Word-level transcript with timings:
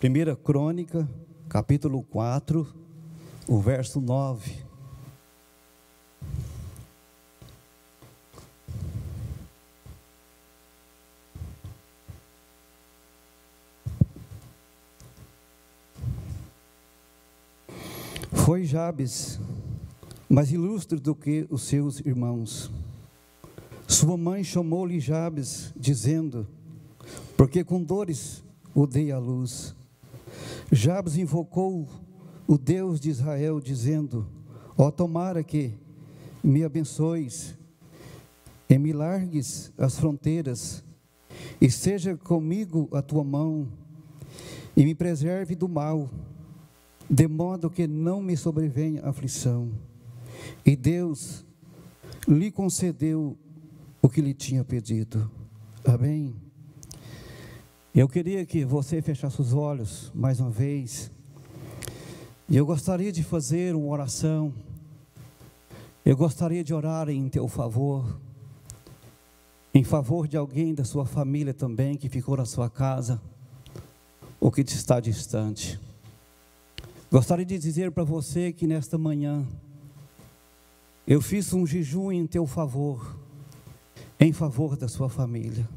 Primeira 0.00 0.34
Crônica, 0.34 1.06
capítulo 1.46 2.02
4, 2.02 2.66
o 3.46 3.60
verso 3.60 4.00
9. 4.00 4.50
Foi 18.32 18.64
Jabes 18.64 19.38
mais 20.30 20.50
ilustre 20.50 20.98
do 20.98 21.14
que 21.14 21.46
os 21.50 21.60
seus 21.64 22.00
irmãos. 22.00 22.70
Sua 23.86 24.16
mãe 24.16 24.42
chamou-lhe 24.42 24.98
Jabes, 24.98 25.74
dizendo: 25.76 26.46
Porque 27.36 27.62
com 27.62 27.82
dores 27.82 28.42
o 28.74 28.86
dei 28.86 29.12
à 29.12 29.18
luz. 29.18 29.78
Jabes 30.72 31.16
invocou 31.16 31.88
o 32.46 32.56
Deus 32.56 33.00
de 33.00 33.10
Israel, 33.10 33.60
dizendo: 33.60 34.26
Ó, 34.78 34.86
oh, 34.86 34.92
tomara 34.92 35.42
que 35.42 35.74
me 36.42 36.64
abençoes 36.64 37.56
e 38.68 38.78
me 38.78 38.92
largues 38.92 39.72
as 39.76 39.98
fronteiras, 39.98 40.84
e 41.60 41.70
seja 41.70 42.16
comigo 42.16 42.88
a 42.92 43.02
tua 43.02 43.24
mão, 43.24 43.68
e 44.76 44.84
me 44.84 44.94
preserve 44.94 45.56
do 45.56 45.68
mal, 45.68 46.08
de 47.08 47.26
modo 47.26 47.68
que 47.68 47.88
não 47.88 48.22
me 48.22 48.36
sobrevenha 48.36 49.04
aflição. 49.04 49.72
E 50.64 50.76
Deus 50.76 51.44
lhe 52.28 52.50
concedeu 52.50 53.36
o 54.00 54.08
que 54.08 54.20
lhe 54.20 54.32
tinha 54.32 54.64
pedido. 54.64 55.28
Amém. 55.84 56.49
Eu 57.92 58.08
queria 58.08 58.46
que 58.46 58.64
você 58.64 59.02
fechasse 59.02 59.40
os 59.40 59.52
olhos 59.52 60.12
mais 60.14 60.38
uma 60.38 60.48
vez. 60.48 61.10
E 62.48 62.56
eu 62.56 62.64
gostaria 62.64 63.10
de 63.10 63.24
fazer 63.24 63.74
uma 63.74 63.88
oração. 63.88 64.54
Eu 66.04 66.16
gostaria 66.16 66.62
de 66.62 66.72
orar 66.72 67.08
em 67.08 67.28
teu 67.28 67.48
favor. 67.48 68.16
Em 69.74 69.82
favor 69.82 70.28
de 70.28 70.36
alguém 70.36 70.72
da 70.72 70.84
sua 70.84 71.04
família 71.04 71.52
também 71.52 71.96
que 71.96 72.08
ficou 72.08 72.36
na 72.36 72.44
sua 72.44 72.70
casa 72.70 73.20
ou 74.38 74.52
que 74.52 74.60
está 74.60 75.00
distante. 75.00 75.76
Gostaria 77.10 77.44
de 77.44 77.58
dizer 77.58 77.90
para 77.90 78.04
você 78.04 78.52
que 78.52 78.68
nesta 78.68 78.96
manhã 78.96 79.44
eu 81.04 81.20
fiz 81.20 81.52
um 81.52 81.66
jejum 81.66 82.12
em 82.12 82.24
teu 82.24 82.46
favor, 82.46 83.16
em 84.20 84.32
favor 84.32 84.76
da 84.76 84.86
sua 84.86 85.08
família. 85.08 85.68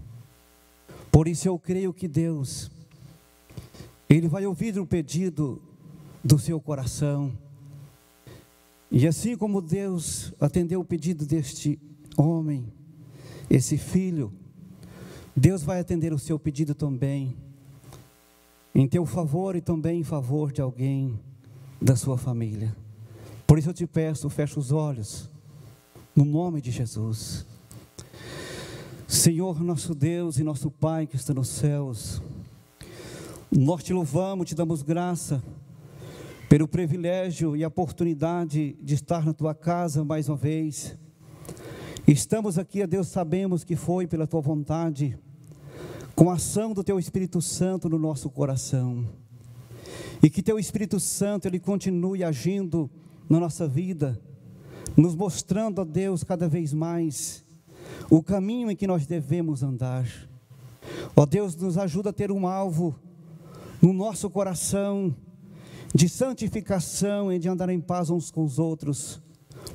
Por 1.14 1.28
isso 1.28 1.48
eu 1.48 1.60
creio 1.60 1.94
que 1.94 2.08
Deus, 2.08 2.72
Ele 4.10 4.28
vai 4.28 4.48
ouvir 4.48 4.80
o 4.80 4.86
pedido 4.86 5.62
do 6.24 6.40
seu 6.40 6.60
coração. 6.60 7.32
E 8.90 9.08
assim 9.08 9.38
como 9.38 9.62
Deus 9.62 10.34
atendeu 10.40 10.80
o 10.80 10.84
pedido 10.84 11.24
deste 11.24 11.80
homem, 12.18 12.66
esse 13.48 13.78
filho, 13.78 14.34
Deus 15.38 15.62
vai 15.62 15.80
atender 15.80 16.12
o 16.12 16.18
seu 16.18 16.40
pedido 16.40 16.74
também, 16.74 17.38
em 18.74 18.88
teu 18.88 19.06
favor 19.06 19.56
e 19.56 19.62
também 19.62 20.00
em 20.00 20.04
favor 20.04 20.52
de 20.52 20.62
alguém 20.62 21.20
da 21.80 21.96
sua 21.96 22.18
família. 22.18 22.76
Por 23.46 23.60
isso 23.60 23.70
eu 23.70 23.74
te 23.76 23.86
peço, 23.86 24.32
fecha 24.32 24.60
os 24.60 24.72
olhos, 24.72 25.30
no 26.16 26.26
nome 26.26 26.60
de 26.60 26.72
Jesus. 26.72 27.53
Senhor, 29.14 29.62
nosso 29.64 29.94
Deus 29.94 30.40
e 30.40 30.44
nosso 30.44 30.72
Pai 30.72 31.06
que 31.06 31.16
está 31.16 31.36
nos 31.36 31.48
céus, 31.48 32.20
nós 33.52 33.84
te 33.84 33.94
louvamos, 33.94 34.48
te 34.48 34.56
damos 34.56 34.82
graça 34.82 35.42
pelo 36.50 36.68
privilégio 36.68 37.56
e 37.56 37.64
oportunidade 37.64 38.76
de 38.82 38.96
estar 38.96 39.24
na 39.24 39.32
tua 39.32 39.54
casa 39.54 40.04
mais 40.04 40.30
uma 40.30 40.36
vez. 40.36 40.98
Estamos 42.08 42.58
aqui, 42.58 42.82
a 42.82 42.88
Deus, 42.88 43.08
sabemos 43.08 43.64
que 43.64 43.76
foi 43.76 44.08
pela 44.08 44.26
tua 44.26 44.42
vontade, 44.42 45.16
com 46.16 46.32
a 46.32 46.34
ação 46.34 46.74
do 46.74 46.84
teu 46.84 46.98
Espírito 46.98 47.40
Santo 47.40 47.88
no 47.88 48.00
nosso 48.00 48.32
coração. 48.32 49.08
E 50.24 50.30
que 50.30 50.42
teu 50.42 50.58
Espírito 50.58 51.00
Santo 51.00 51.48
ele 51.48 51.60
continue 51.60 52.24
agindo 52.24 52.90
na 53.30 53.40
nossa 53.40 53.68
vida, 53.68 54.20
nos 54.98 55.16
mostrando 55.16 55.82
a 55.82 55.84
Deus 55.84 56.24
cada 56.24 56.50
vez 56.50 56.74
mais 56.74 57.43
o 58.10 58.22
caminho 58.22 58.70
em 58.70 58.76
que 58.76 58.88
nós 58.88 59.06
devemos 59.06 59.64
andar. 59.64 60.08
Ó 61.16 61.26
Deus, 61.26 61.56
nos 61.56 61.78
ajuda 61.78 62.10
a 62.10 62.14
ter 62.14 62.32
um 62.32 62.48
alvo 62.48 62.96
no 63.82 63.94
nosso 63.94 64.30
coração 64.30 65.16
de 65.94 66.10
santificação 66.10 67.32
e 67.32 67.38
de 67.38 67.48
andar 67.48 67.70
em 67.70 67.80
paz 67.80 68.10
uns 68.10 68.32
com 68.32 68.44
os 68.44 68.58
outros, 68.58 69.22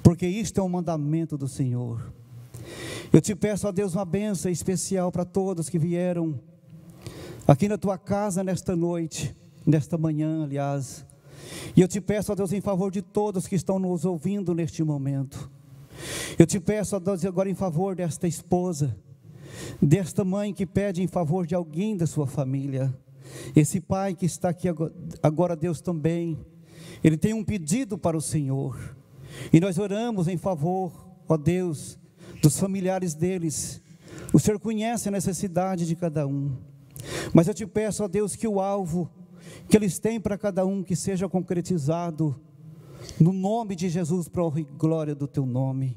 porque 0.03 0.27
isto 0.27 0.59
é 0.59 0.63
um 0.63 0.69
mandamento 0.69 1.39
do 1.39 1.47
Senhor. 1.47 2.13
Eu 3.13 3.21
te 3.21 3.35
peço, 3.35 3.67
ó 3.67 3.73
Deus, 3.73 3.95
uma 3.95 4.05
benção 4.05 4.51
especial 4.51 5.11
para 5.11 5.25
todos 5.25 5.69
que 5.69 5.79
vieram 5.79 6.39
aqui 7.47 7.69
na 7.69 7.79
tua 7.79 7.97
casa 7.97 8.45
nesta 8.45 8.77
noite, 8.77 9.35
nesta 9.65 9.97
manhã, 9.97 10.45
aliás. 10.45 11.07
E 11.75 11.81
eu 11.81 11.89
te 11.89 12.01
peço, 12.01 12.33
ó 12.33 12.35
Deus, 12.35 12.53
em 12.53 12.61
favor 12.61 12.91
de 12.91 13.01
todos 13.01 13.47
que 13.47 13.55
estão 13.55 13.79
nos 13.79 14.05
ouvindo 14.05 14.55
neste 14.55 14.83
momento 14.83 15.51
eu 16.39 16.47
te 16.47 16.61
peço, 16.61 16.95
a 16.95 16.99
Deus, 17.01 17.25
agora 17.25 17.51
em 17.51 17.55
favor 17.55 17.97
desta 17.97 18.29
esposa, 18.29 18.97
desta 19.83 20.25
mãe 20.25 20.55
que 20.55 20.65
pede 20.65 21.03
em 21.03 21.09
favor 21.09 21.47
de 21.47 21.55
alguém 21.55 21.97
da 21.97 22.07
sua 22.07 22.27
família, 22.27 22.97
esse 23.57 23.81
pai 23.81 24.15
que 24.15 24.25
está 24.25 24.51
aqui 24.51 24.69
agora, 25.23 25.57
Deus 25.57 25.81
também, 25.81 26.39
ele 27.03 27.17
tem 27.17 27.35
um 27.35 27.45
pedido 27.45 27.99
para 27.99 28.17
o 28.17 28.21
Senhor, 28.21 28.97
e 29.53 29.59
nós 29.59 29.79
oramos 29.79 30.29
em 30.29 30.37
favor, 30.37 30.93
ó 31.29 31.37
Deus, 31.37 31.99
dos 32.41 32.59
familiares 32.59 33.15
deles. 33.15 33.83
O 34.33 34.39
Senhor 34.39 34.59
conhece 34.61 35.09
a 35.09 35.13
necessidade 35.13 35.87
de 35.87 35.97
cada 35.97 36.27
um, 36.27 36.57
mas 37.35 37.49
eu 37.49 37.55
te 37.55 37.67
peço, 37.67 38.05
ó 38.05 38.09
Deus, 38.09 38.37
que 38.37 38.47
o 38.47 38.61
alvo 38.61 39.11
que 39.69 39.77
eles 39.77 39.99
têm 39.99 40.21
para 40.21 40.39
cada 40.39 40.65
um 40.65 40.83
que 40.83 40.95
seja 40.95 41.29
concretizado 41.29 42.41
no 43.21 43.33
nome 43.33 43.75
de 43.75 43.89
Jesus, 43.89 44.29
para 44.29 44.43
e 44.57 44.63
glória 44.63 45.15
do 45.15 45.27
teu 45.27 45.45
nome. 45.45 45.97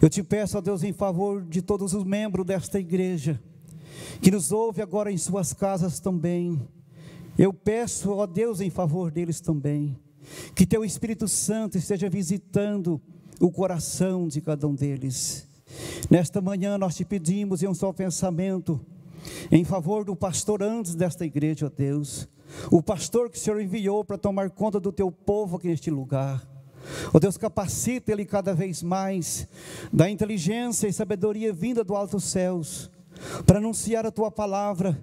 Eu 0.00 0.10
te 0.10 0.22
peço, 0.22 0.58
ó 0.58 0.60
Deus, 0.60 0.82
em 0.82 0.92
favor 0.92 1.42
de 1.42 1.62
todos 1.62 1.94
os 1.94 2.04
membros 2.04 2.44
desta 2.44 2.78
igreja, 2.78 3.40
que 4.20 4.30
nos 4.30 4.52
ouve 4.52 4.82
agora 4.82 5.10
em 5.10 5.16
suas 5.16 5.52
casas 5.52 6.00
também. 6.00 6.60
Eu 7.38 7.52
peço, 7.52 8.12
ó 8.12 8.26
Deus, 8.26 8.60
em 8.60 8.70
favor 8.70 9.10
deles 9.10 9.40
também, 9.40 9.96
que 10.54 10.66
teu 10.66 10.84
Espírito 10.84 11.26
Santo 11.28 11.78
esteja 11.78 12.08
visitando 12.08 13.00
o 13.40 13.50
coração 13.50 14.28
de 14.28 14.40
cada 14.40 14.66
um 14.66 14.74
deles. 14.74 15.46
Nesta 16.10 16.40
manhã 16.40 16.78
nós 16.78 16.94
te 16.94 17.04
pedimos 17.04 17.62
em 17.62 17.68
um 17.68 17.74
só 17.74 17.92
pensamento, 17.92 18.80
em 19.50 19.64
favor 19.64 20.04
do 20.04 20.14
pastor 20.14 20.62
antes 20.62 20.94
desta 20.94 21.24
igreja, 21.24 21.66
ó 21.66 21.70
Deus, 21.74 22.28
o 22.70 22.82
pastor 22.82 23.28
que 23.30 23.36
o 23.36 23.40
Senhor 23.40 23.60
enviou 23.60 24.04
para 24.04 24.16
tomar 24.16 24.50
conta 24.50 24.78
do 24.78 24.92
teu 24.92 25.10
povo 25.10 25.56
aqui 25.56 25.68
neste 25.68 25.90
lugar. 25.90 26.55
Ó 27.06 27.10
oh 27.14 27.20
Deus, 27.20 27.36
capacita 27.36 28.12
ele 28.12 28.24
cada 28.24 28.54
vez 28.54 28.82
mais 28.82 29.46
da 29.92 30.10
inteligência 30.10 30.88
e 30.88 30.92
sabedoria 30.92 31.52
vinda 31.52 31.84
do 31.84 31.94
alto 31.94 32.18
céus 32.18 32.90
para 33.44 33.58
anunciar 33.58 34.04
a 34.06 34.10
tua 34.10 34.30
palavra, 34.30 35.02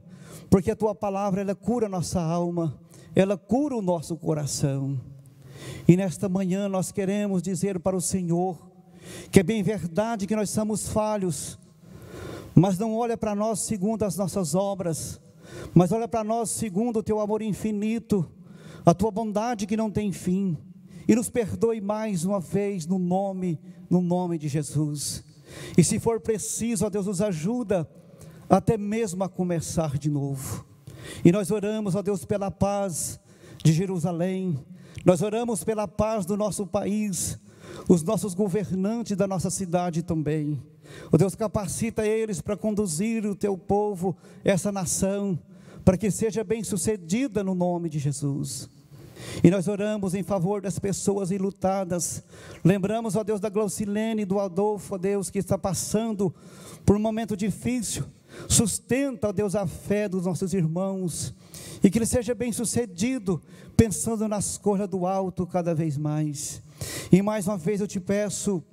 porque 0.49 0.71
a 0.71 0.75
tua 0.75 0.93
palavra 0.93 1.41
ela 1.41 1.55
cura 1.55 1.87
a 1.87 1.89
nossa 1.89 2.21
alma, 2.21 2.79
ela 3.15 3.37
cura 3.37 3.75
o 3.75 3.81
nosso 3.81 4.15
coração. 4.15 4.99
E 5.87 5.95
nesta 5.95 6.27
manhã 6.29 6.67
nós 6.67 6.91
queremos 6.91 7.41
dizer 7.41 7.79
para 7.79 7.95
o 7.95 8.01
Senhor 8.01 8.71
que 9.31 9.39
é 9.39 9.43
bem 9.43 9.61
verdade 9.63 10.27
que 10.27 10.35
nós 10.35 10.49
somos 10.49 10.87
falhos, 10.87 11.59
mas 12.55 12.77
não 12.77 12.95
olha 12.95 13.17
para 13.17 13.35
nós 13.35 13.59
segundo 13.59 14.03
as 14.03 14.15
nossas 14.15 14.55
obras, 14.55 15.19
mas 15.73 15.91
olha 15.91 16.07
para 16.07 16.23
nós 16.23 16.49
segundo 16.49 16.99
o 16.99 17.03
teu 17.03 17.19
amor 17.19 17.41
infinito, 17.41 18.29
a 18.85 18.93
tua 18.93 19.11
bondade 19.11 19.65
que 19.65 19.77
não 19.77 19.89
tem 19.89 20.11
fim. 20.11 20.57
E 21.07 21.15
nos 21.15 21.29
perdoe 21.29 21.81
mais 21.81 22.23
uma 22.25 22.39
vez 22.39 22.85
no 22.85 22.97
nome, 22.97 23.59
no 23.89 24.01
nome 24.01 24.37
de 24.37 24.47
Jesus. 24.47 25.23
E 25.77 25.83
se 25.83 25.99
for 25.99 26.19
preciso, 26.19 26.85
ó 26.85 26.89
Deus, 26.89 27.05
nos 27.05 27.21
ajuda 27.21 27.89
até 28.49 28.77
mesmo 28.77 29.23
a 29.23 29.29
começar 29.29 29.97
de 29.97 30.09
novo. 30.09 30.65
E 31.23 31.31
nós 31.31 31.51
oramos, 31.51 31.95
ó 31.95 32.01
Deus, 32.01 32.25
pela 32.25 32.49
paz 32.49 33.19
de 33.63 33.73
Jerusalém. 33.73 34.57
Nós 35.05 35.21
oramos 35.21 35.63
pela 35.63 35.87
paz 35.87 36.25
do 36.25 36.37
nosso 36.37 36.65
país, 36.65 37.39
os 37.89 38.03
nossos 38.03 38.33
governantes 38.33 39.17
da 39.17 39.27
nossa 39.27 39.49
cidade 39.49 40.01
também. 40.01 40.61
Ó 41.11 41.17
Deus, 41.17 41.35
capacita 41.35 42.05
eles 42.05 42.41
para 42.41 42.55
conduzir 42.55 43.25
o 43.25 43.35
teu 43.35 43.57
povo, 43.57 44.15
essa 44.43 44.71
nação, 44.71 45.37
para 45.83 45.97
que 45.97 46.09
seja 46.11 46.43
bem 46.43 46.63
sucedida 46.63 47.43
no 47.43 47.53
nome 47.53 47.89
de 47.89 47.99
Jesus. 47.99 48.69
E 49.43 49.49
nós 49.49 49.67
oramos 49.67 50.13
em 50.13 50.23
favor 50.23 50.61
das 50.61 50.79
pessoas 50.79 51.31
enlutadas. 51.31 52.23
Lembramos, 52.63 53.15
ó 53.15 53.23
Deus, 53.23 53.39
da 53.39 53.49
Glaucilene 53.49 54.25
do 54.25 54.39
Adolfo, 54.39 54.95
ó 54.95 54.97
Deus, 54.97 55.29
que 55.29 55.39
está 55.39 55.57
passando 55.57 56.33
por 56.85 56.95
um 56.95 56.99
momento 56.99 57.35
difícil. 57.35 58.05
Sustenta, 58.47 59.29
ó 59.29 59.31
Deus, 59.31 59.55
a 59.55 59.67
fé 59.67 60.07
dos 60.07 60.25
nossos 60.25 60.53
irmãos. 60.53 61.33
e 61.83 61.89
que 61.89 61.97
ele 61.97 62.05
seja 62.05 62.33
bem 62.33 62.53
sucedido, 62.53 63.41
pensando 63.75 64.27
nas 64.27 64.57
coisas 64.57 64.87
do 64.87 65.05
alto 65.05 65.45
cada 65.45 65.75
vez 65.75 65.97
mais. 65.97 66.61
E 67.11 67.21
mais 67.21 67.47
uma 67.47 67.57
vez 67.57 67.81
eu 67.81 67.87
te 67.87 67.99
peço 67.99 68.63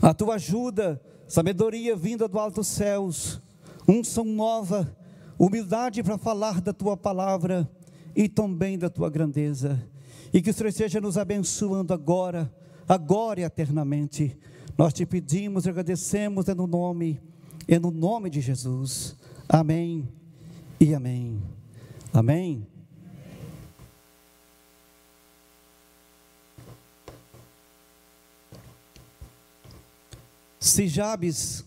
a 0.00 0.14
tua 0.14 0.34
ajuda, 0.36 1.00
sabedoria 1.26 1.96
vinda 1.96 2.28
do 2.28 2.38
alto 2.38 2.62
céus, 2.62 3.40
unção 3.88 4.24
nova, 4.24 4.96
humildade 5.38 6.02
para 6.02 6.16
falar 6.16 6.60
da 6.60 6.72
tua 6.72 6.96
palavra 6.96 7.68
e 8.14 8.28
também 8.28 8.78
da 8.78 8.88
tua 8.88 9.10
grandeza. 9.10 9.82
E 10.32 10.40
que 10.42 10.50
o 10.50 10.54
Senhor 10.54 10.68
esteja 10.68 11.00
nos 11.00 11.16
abençoando 11.16 11.92
agora, 11.92 12.52
agora 12.88 13.40
e 13.40 13.44
eternamente. 13.44 14.36
Nós 14.76 14.92
te 14.92 15.06
pedimos 15.06 15.66
e 15.66 15.70
agradecemos 15.70 16.48
é 16.48 16.54
no 16.54 16.66
nome, 16.66 17.20
é 17.68 17.78
no 17.78 17.90
nome 17.90 18.30
de 18.30 18.40
Jesus. 18.40 19.16
Amém 19.48 20.08
e 20.80 20.94
amém. 20.94 21.40
Amém. 22.12 22.66
Se 30.58 30.88
Jabes 30.88 31.64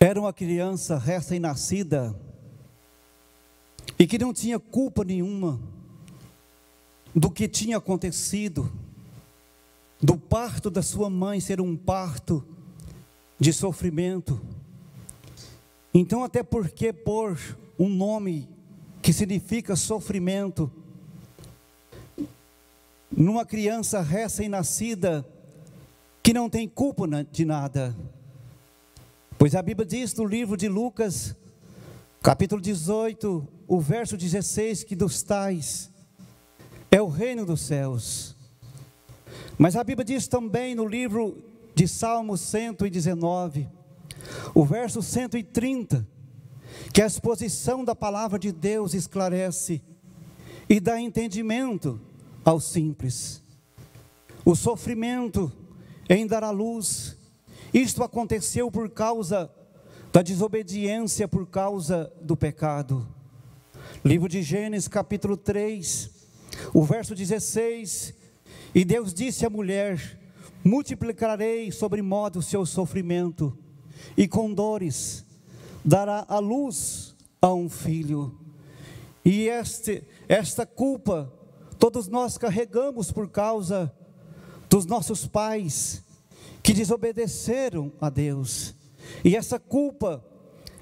era 0.00 0.18
uma 0.18 0.32
criança 0.32 0.98
recém-nascida 0.98 2.16
e 4.02 4.06
que 4.08 4.18
não 4.18 4.32
tinha 4.32 4.58
culpa 4.58 5.04
nenhuma 5.04 5.60
do 7.14 7.30
que 7.30 7.46
tinha 7.46 7.76
acontecido, 7.76 8.68
do 10.02 10.18
parto 10.18 10.68
da 10.68 10.82
sua 10.82 11.08
mãe 11.08 11.38
ser 11.38 11.60
um 11.60 11.76
parto 11.76 12.44
de 13.38 13.52
sofrimento. 13.52 14.40
Então, 15.94 16.24
até 16.24 16.42
porque 16.42 16.92
por 16.92 17.38
um 17.78 17.88
nome 17.88 18.48
que 19.00 19.12
significa 19.12 19.76
sofrimento, 19.76 20.68
numa 23.08 23.46
criança 23.46 24.00
recém-nascida 24.00 25.24
que 26.24 26.34
não 26.34 26.50
tem 26.50 26.68
culpa 26.68 27.06
de 27.30 27.44
nada. 27.44 27.96
Pois 29.38 29.54
a 29.54 29.62
Bíblia 29.62 29.86
diz 29.86 30.12
no 30.14 30.24
livro 30.24 30.56
de 30.56 30.68
Lucas, 30.68 31.36
capítulo 32.20 32.60
18, 32.60 33.61
o 33.72 33.80
verso 33.80 34.18
16, 34.18 34.84
que 34.84 34.94
dos 34.94 35.22
tais 35.22 35.90
é 36.90 37.00
o 37.00 37.08
reino 37.08 37.46
dos 37.46 37.62
céus. 37.62 38.36
Mas 39.56 39.76
a 39.76 39.82
Bíblia 39.82 40.04
diz 40.04 40.28
também 40.28 40.74
no 40.74 40.86
livro 40.86 41.42
de 41.74 41.88
Salmos 41.88 42.42
119, 42.42 43.66
o 44.54 44.62
verso 44.66 45.00
130, 45.00 46.06
que 46.92 47.00
a 47.00 47.06
exposição 47.06 47.82
da 47.82 47.94
palavra 47.94 48.38
de 48.38 48.52
Deus 48.52 48.92
esclarece 48.92 49.80
e 50.68 50.78
dá 50.78 51.00
entendimento 51.00 51.98
aos 52.44 52.64
simples. 52.64 53.42
O 54.44 54.54
sofrimento 54.54 55.50
em 56.10 56.26
dar 56.26 56.44
à 56.44 56.50
luz, 56.50 57.16
isto 57.72 58.04
aconteceu 58.04 58.70
por 58.70 58.90
causa 58.90 59.50
da 60.12 60.20
desobediência, 60.20 61.26
por 61.26 61.46
causa 61.46 62.12
do 62.20 62.36
pecado. 62.36 63.08
Livro 64.04 64.28
de 64.28 64.42
Gênesis, 64.42 64.88
capítulo 64.88 65.36
3, 65.36 66.10
o 66.74 66.82
verso 66.82 67.14
16. 67.14 68.14
E 68.74 68.84
Deus 68.84 69.12
disse 69.12 69.46
à 69.46 69.50
mulher: 69.50 70.18
Multiplicarei 70.64 71.70
sobre 71.70 72.02
modo 72.02 72.38
o 72.38 72.42
seu 72.42 72.66
sofrimento, 72.66 73.56
e 74.16 74.26
com 74.26 74.52
dores 74.52 75.24
dará 75.84 76.24
a 76.28 76.38
luz 76.38 77.14
a 77.40 77.52
um 77.52 77.68
filho. 77.68 78.38
E 79.24 79.48
este, 79.48 80.02
esta 80.28 80.66
culpa 80.66 81.32
todos 81.82 82.06
nós 82.06 82.38
carregamos 82.38 83.10
por 83.10 83.28
causa 83.28 83.92
dos 84.70 84.86
nossos 84.86 85.26
pais 85.26 86.00
que 86.62 86.72
desobedeceram 86.72 87.92
a 88.00 88.08
Deus. 88.08 88.72
E 89.24 89.34
essa 89.34 89.58
culpa, 89.58 90.24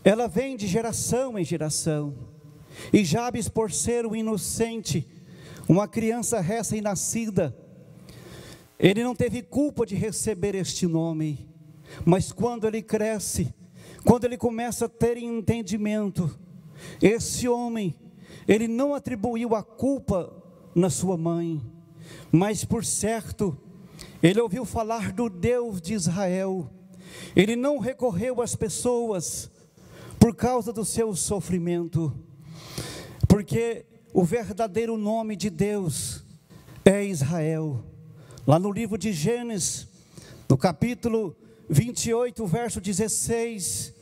ela 0.04 0.28
vem 0.28 0.58
de 0.58 0.66
geração 0.66 1.38
em 1.38 1.44
geração. 1.44 2.14
E 2.92 3.04
Jabes, 3.04 3.48
por 3.48 3.70
ser 3.72 4.06
um 4.06 4.14
inocente, 4.14 5.06
uma 5.68 5.86
criança 5.86 6.40
recém-nascida, 6.40 7.56
ele 8.78 9.04
não 9.04 9.14
teve 9.14 9.42
culpa 9.42 9.84
de 9.84 9.94
receber 9.94 10.54
este 10.54 10.86
nome, 10.86 11.48
mas 12.04 12.32
quando 12.32 12.66
ele 12.66 12.82
cresce, 12.82 13.54
quando 14.04 14.24
ele 14.24 14.38
começa 14.38 14.86
a 14.86 14.88
ter 14.88 15.16
entendimento, 15.18 16.38
esse 17.00 17.46
homem, 17.46 17.94
ele 18.48 18.66
não 18.66 18.94
atribuiu 18.94 19.54
a 19.54 19.62
culpa 19.62 20.32
na 20.74 20.88
sua 20.88 21.16
mãe, 21.16 21.60
mas 22.32 22.64
por 22.64 22.84
certo, 22.84 23.56
ele 24.22 24.40
ouviu 24.40 24.64
falar 24.64 25.12
do 25.12 25.28
Deus 25.28 25.80
de 25.80 25.94
Israel, 25.94 26.70
ele 27.36 27.54
não 27.54 27.78
recorreu 27.78 28.40
às 28.40 28.56
pessoas 28.56 29.50
por 30.18 30.34
causa 30.34 30.72
do 30.72 30.84
seu 30.84 31.14
sofrimento, 31.14 32.12
porque 33.30 33.86
o 34.12 34.24
verdadeiro 34.24 34.96
nome 34.96 35.36
de 35.36 35.48
Deus 35.48 36.24
é 36.84 37.04
Israel. 37.04 37.80
Lá 38.44 38.58
no 38.58 38.72
livro 38.72 38.98
de 38.98 39.12
Gênesis, 39.12 39.86
no 40.48 40.58
capítulo 40.58 41.36
28, 41.68 42.44
verso 42.44 42.80
16, 42.80 43.94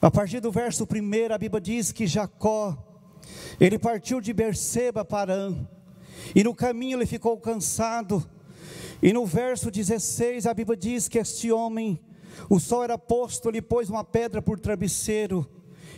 a 0.00 0.10
partir 0.10 0.40
do 0.40 0.50
verso 0.50 0.84
1, 0.84 1.34
a 1.34 1.36
Bíblia 1.36 1.60
diz 1.60 1.92
que 1.92 2.06
Jacó, 2.06 2.82
ele 3.60 3.78
partiu 3.78 4.22
de 4.22 4.32
Berseba 4.32 5.04
para 5.04 5.34
Arã, 5.34 5.68
e 6.34 6.42
no 6.42 6.54
caminho 6.54 6.96
ele 6.96 7.04
ficou 7.04 7.38
cansado, 7.38 8.26
e 9.02 9.12
no 9.12 9.26
verso 9.26 9.70
16 9.70 10.46
a 10.46 10.54
Bíblia 10.54 10.78
diz 10.78 11.08
que 11.08 11.18
este 11.18 11.52
homem, 11.52 12.00
o 12.48 12.58
sol 12.58 12.84
era 12.84 12.96
posto, 12.96 13.50
ele 13.50 13.60
pôs 13.60 13.90
uma 13.90 14.02
pedra 14.02 14.40
por 14.40 14.58
travesseiro, 14.58 15.46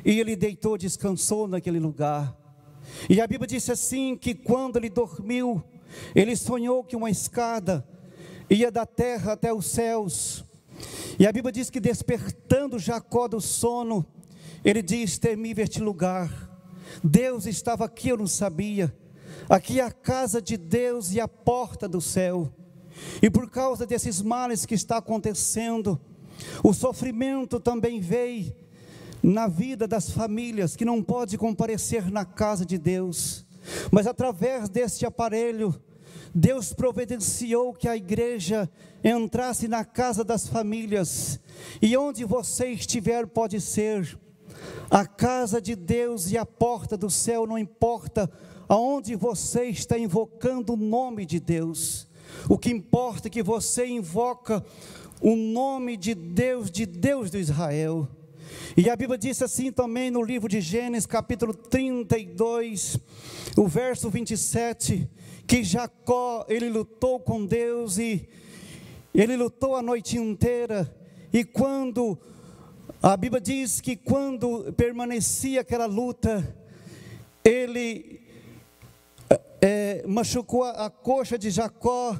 e 0.05 0.19
ele 0.19 0.35
deitou, 0.35 0.77
descansou 0.77 1.47
naquele 1.47 1.79
lugar. 1.79 2.37
E 3.09 3.21
a 3.21 3.27
Bíblia 3.27 3.47
disse 3.47 3.73
assim: 3.73 4.17
que 4.17 4.35
quando 4.35 4.77
ele 4.77 4.89
dormiu, 4.89 5.63
ele 6.15 6.37
sonhou 6.37 6.85
que 6.85 6.97
uma 6.97 7.11
escada 7.11 7.87
ia 8.51 8.71
da 8.71 8.87
terra 8.87 9.33
até 9.33 9.53
os 9.53 9.67
céus. 9.67 10.45
E 11.19 11.27
a 11.27 11.33
Bíblia 11.33 11.53
diz 11.53 11.71
que 11.71 11.81
despertando 11.81 12.79
Jacó 12.79 13.29
do 13.29 13.41
sono, 13.41 14.07
ele 14.65 14.83
diz: 14.83 15.19
Temi 15.19 15.55
este 15.59 15.81
lugar. 15.81 16.49
Deus 17.03 17.47
estava 17.47 17.85
aqui, 17.85 18.09
eu 18.09 18.17
não 18.17 18.27
sabia. 18.27 18.95
Aqui 19.49 19.81
é 19.81 19.85
a 19.85 19.91
casa 19.91 20.43
de 20.43 20.57
Deus 20.57 21.13
e 21.13 21.21
a 21.21 21.29
porta 21.29 21.89
do 21.89 22.01
céu. 22.01 22.53
E 23.23 23.31
por 23.31 23.49
causa 23.51 23.87
desses 23.87 24.21
males 24.21 24.67
que 24.67 24.75
está 24.75 24.99
acontecendo, 24.99 26.01
o 26.63 26.73
sofrimento 26.73 27.61
também 27.61 28.01
veio 28.01 28.53
na 29.23 29.47
vida 29.47 29.87
das 29.87 30.11
famílias 30.11 30.77
que 30.77 30.85
não 30.85 31.03
pode 31.03 31.37
comparecer 31.37 32.11
na 32.11 32.25
casa 32.25 32.65
de 32.65 32.79
Deus. 32.79 33.47
Mas 33.91 34.07
através 34.07 34.69
deste 34.69 35.05
aparelho, 35.05 35.75
Deus 36.35 36.73
providenciou 36.73 37.73
que 37.73 37.89
a 37.89 37.97
igreja 37.97 38.71
entrasse 39.03 39.69
na 39.69 39.85
casa 39.85 40.25
das 40.25 40.49
famílias, 40.49 41.41
e 41.81 41.97
onde 41.97 42.25
você 42.25 42.69
estiver 42.69 43.27
pode 43.27 43.61
ser. 43.61 44.19
A 44.91 45.07
casa 45.07 45.61
de 45.61 45.77
Deus 45.77 46.31
e 46.31 46.39
a 46.39 46.47
porta 46.47 46.97
do 46.97 47.11
céu, 47.11 47.47
não 47.47 47.59
importa 47.59 48.31
aonde 48.69 49.15
você 49.15 49.65
está 49.65 49.99
invocando 49.99 50.73
o 50.73 50.77
nome 50.77 51.25
de 51.25 51.39
Deus. 51.39 52.09
O 52.49 52.59
que 52.59 52.71
importa 52.71 53.29
é 53.29 53.31
que 53.31 53.43
você 53.43 53.87
invoca 53.87 54.65
o 55.21 55.37
nome 55.37 55.97
de 55.97 56.15
Deus, 56.15 56.71
de 56.71 56.87
Deus 56.87 57.31
de 57.31 57.39
Israel. 57.39 58.09
E 58.77 58.89
a 58.89 58.97
Bíblia 58.97 59.19
diz 59.19 59.43
assim 59.43 59.73
também 59.73 60.11
no 60.11 60.23
livro 60.23 60.49
de 60.49 60.61
Gênesis, 60.61 61.07
capítulo 61.07 61.53
32, 61.53 62.99
o 63.57 63.67
verso 63.67 64.09
27, 64.11 65.09
que 65.47 65.65
Jacó, 65.65 66.45
ele 66.49 66.69
lutou 66.69 67.19
com 67.19 67.45
Deus 67.45 67.99
e 67.99 68.29
ele 69.15 69.37
lutou 69.37 69.75
a 69.75 69.83
noite 69.83 70.17
inteira, 70.17 70.95
e 71.33 71.45
quando 71.45 72.19
a 73.03 73.17
Bíblia 73.17 73.41
diz 73.41 73.81
que 73.81 73.97
quando 73.97 74.73
permanecia 74.75 75.61
aquela 75.61 75.87
luta, 75.87 76.57
ele 77.45 78.21
é, 79.61 80.05
machucou 80.07 80.65
a 80.65 80.91
coxa 80.91 81.39
de 81.39 81.51
Jacó, 81.51 82.17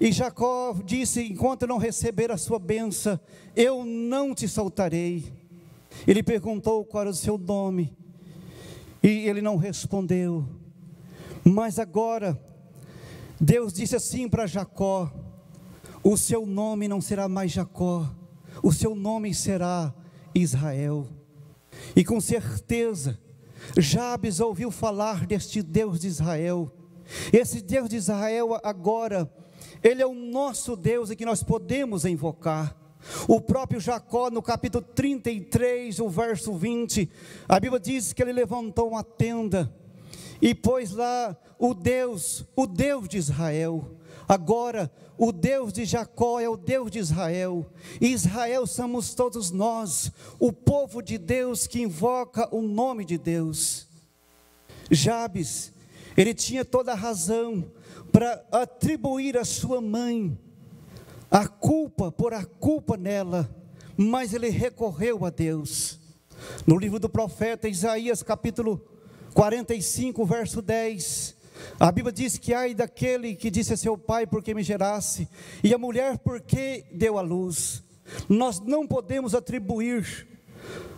e 0.00 0.10
Jacó 0.10 0.76
disse: 0.84 1.22
Enquanto 1.22 1.66
não 1.66 1.78
receber 1.78 2.32
a 2.32 2.36
sua 2.36 2.58
benção, 2.58 3.20
eu 3.54 3.84
não 3.84 4.34
te 4.34 4.48
soltarei. 4.48 5.41
Ele 6.06 6.22
perguntou 6.22 6.84
qual 6.84 7.02
era 7.02 7.10
o 7.10 7.14
seu 7.14 7.38
nome, 7.38 7.96
e 9.02 9.08
ele 9.28 9.40
não 9.40 9.56
respondeu. 9.56 10.44
Mas 11.44 11.78
agora, 11.78 12.40
Deus 13.40 13.72
disse 13.72 13.96
assim 13.96 14.28
para 14.28 14.46
Jacó: 14.46 15.12
O 16.02 16.16
seu 16.16 16.46
nome 16.46 16.88
não 16.88 17.00
será 17.00 17.28
mais 17.28 17.50
Jacó, 17.50 18.08
o 18.62 18.72
seu 18.72 18.94
nome 18.94 19.34
será 19.34 19.92
Israel. 20.34 21.08
E 21.96 22.04
com 22.04 22.20
certeza, 22.20 23.18
Jabes 23.78 24.40
ouviu 24.40 24.70
falar 24.70 25.26
deste 25.26 25.62
Deus 25.62 26.00
de 26.00 26.08
Israel. 26.08 26.72
Esse 27.32 27.60
Deus 27.60 27.88
de 27.88 27.96
Israel 27.96 28.58
agora, 28.62 29.30
ele 29.82 30.02
é 30.02 30.06
o 30.06 30.14
nosso 30.14 30.76
Deus 30.76 31.10
e 31.10 31.16
que 31.16 31.26
nós 31.26 31.42
podemos 31.42 32.04
invocar. 32.04 32.76
O 33.26 33.40
próprio 33.40 33.80
Jacó, 33.80 34.30
no 34.30 34.42
capítulo 34.42 34.84
33, 34.94 35.98
o 36.00 36.08
verso 36.08 36.54
20, 36.54 37.10
a 37.48 37.58
Bíblia 37.58 37.80
diz 37.80 38.12
que 38.12 38.22
ele 38.22 38.32
levantou 38.32 38.88
uma 38.88 39.02
tenda 39.02 39.72
e 40.40 40.54
pôs 40.54 40.90
lá 40.90 41.36
o 41.58 41.74
Deus, 41.74 42.44
o 42.56 42.66
Deus 42.66 43.08
de 43.08 43.18
Israel. 43.18 43.96
Agora, 44.28 44.90
o 45.18 45.30
Deus 45.30 45.72
de 45.72 45.84
Jacó 45.84 46.40
é 46.40 46.48
o 46.48 46.56
Deus 46.56 46.90
de 46.90 46.98
Israel, 46.98 47.66
Israel 48.00 48.66
somos 48.66 49.14
todos 49.14 49.50
nós, 49.50 50.10
o 50.38 50.52
povo 50.52 51.02
de 51.02 51.18
Deus 51.18 51.66
que 51.66 51.82
invoca 51.82 52.48
o 52.54 52.62
nome 52.62 53.04
de 53.04 53.18
Deus. 53.18 53.86
Jabes, 54.90 55.72
ele 56.16 56.34
tinha 56.34 56.64
toda 56.64 56.92
a 56.92 56.96
razão 56.96 57.70
para 58.10 58.44
atribuir 58.50 59.36
à 59.36 59.44
sua 59.44 59.80
mãe 59.80 60.36
a 61.32 61.48
culpa 61.48 62.12
por 62.12 62.34
a 62.34 62.44
culpa 62.44 62.94
nela, 62.94 63.50
mas 63.96 64.34
ele 64.34 64.50
recorreu 64.50 65.24
a 65.24 65.30
Deus. 65.30 65.98
No 66.66 66.78
livro 66.78 66.98
do 66.98 67.08
profeta 67.08 67.70
Isaías, 67.70 68.22
capítulo 68.22 68.86
45, 69.32 70.26
verso 70.26 70.60
10, 70.60 71.34
a 71.80 71.90
Bíblia 71.90 72.12
diz 72.12 72.36
que 72.36 72.52
ai 72.52 72.74
daquele 72.74 73.34
que 73.34 73.50
disse 73.50 73.72
a 73.72 73.78
seu 73.78 73.96
pai 73.96 74.26
porque 74.26 74.52
me 74.52 74.62
gerasse, 74.62 75.26
e 75.64 75.72
a 75.72 75.78
mulher 75.78 76.18
porque 76.18 76.84
deu 76.92 77.16
a 77.16 77.22
luz. 77.22 77.82
Nós 78.28 78.60
não 78.60 78.86
podemos 78.86 79.34
atribuir 79.34 80.28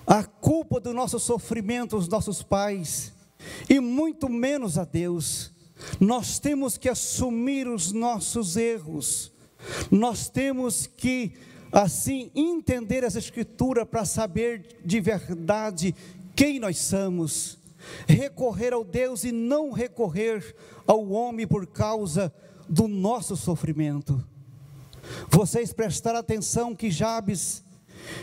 a 0.05 0.25
culpa 0.25 0.81
do 0.81 0.93
nosso 0.93 1.21
sofrimento 1.21 1.95
aos 1.95 2.09
nossos 2.09 2.43
pais, 2.43 3.13
e 3.71 3.79
muito 3.79 4.29
menos 4.29 4.79
a 4.79 4.85
Deus. 4.85 5.53
Nós 6.01 6.41
temos 6.41 6.77
que 6.77 6.89
assumir 6.89 7.69
os 7.69 7.93
nossos 7.93 8.57
erros, 8.57 9.33
nós 9.91 10.29
temos 10.29 10.87
que, 10.87 11.33
assim, 11.73 12.31
entender 12.35 13.05
essa 13.05 13.19
Escritura 13.19 13.85
para 13.87 14.05
saber 14.05 14.81
de 14.85 15.01
verdade 15.01 15.95
quem 16.35 16.59
nós 16.59 16.79
somos, 16.79 17.59
recorrer 18.07 18.73
ao 18.73 18.85
Deus 18.85 19.25
e 19.25 19.33
não 19.33 19.71
recorrer 19.71 20.55
ao 20.87 21.09
homem 21.11 21.47
por 21.47 21.67
causa 21.67 22.33
do 22.69 22.89
nosso 22.89 23.37
sofrimento. 23.37 24.23
Vocês 25.29 25.73
prestaram 25.73 26.19
atenção 26.19 26.75
que 26.75 26.91
Jabes, 26.91 27.63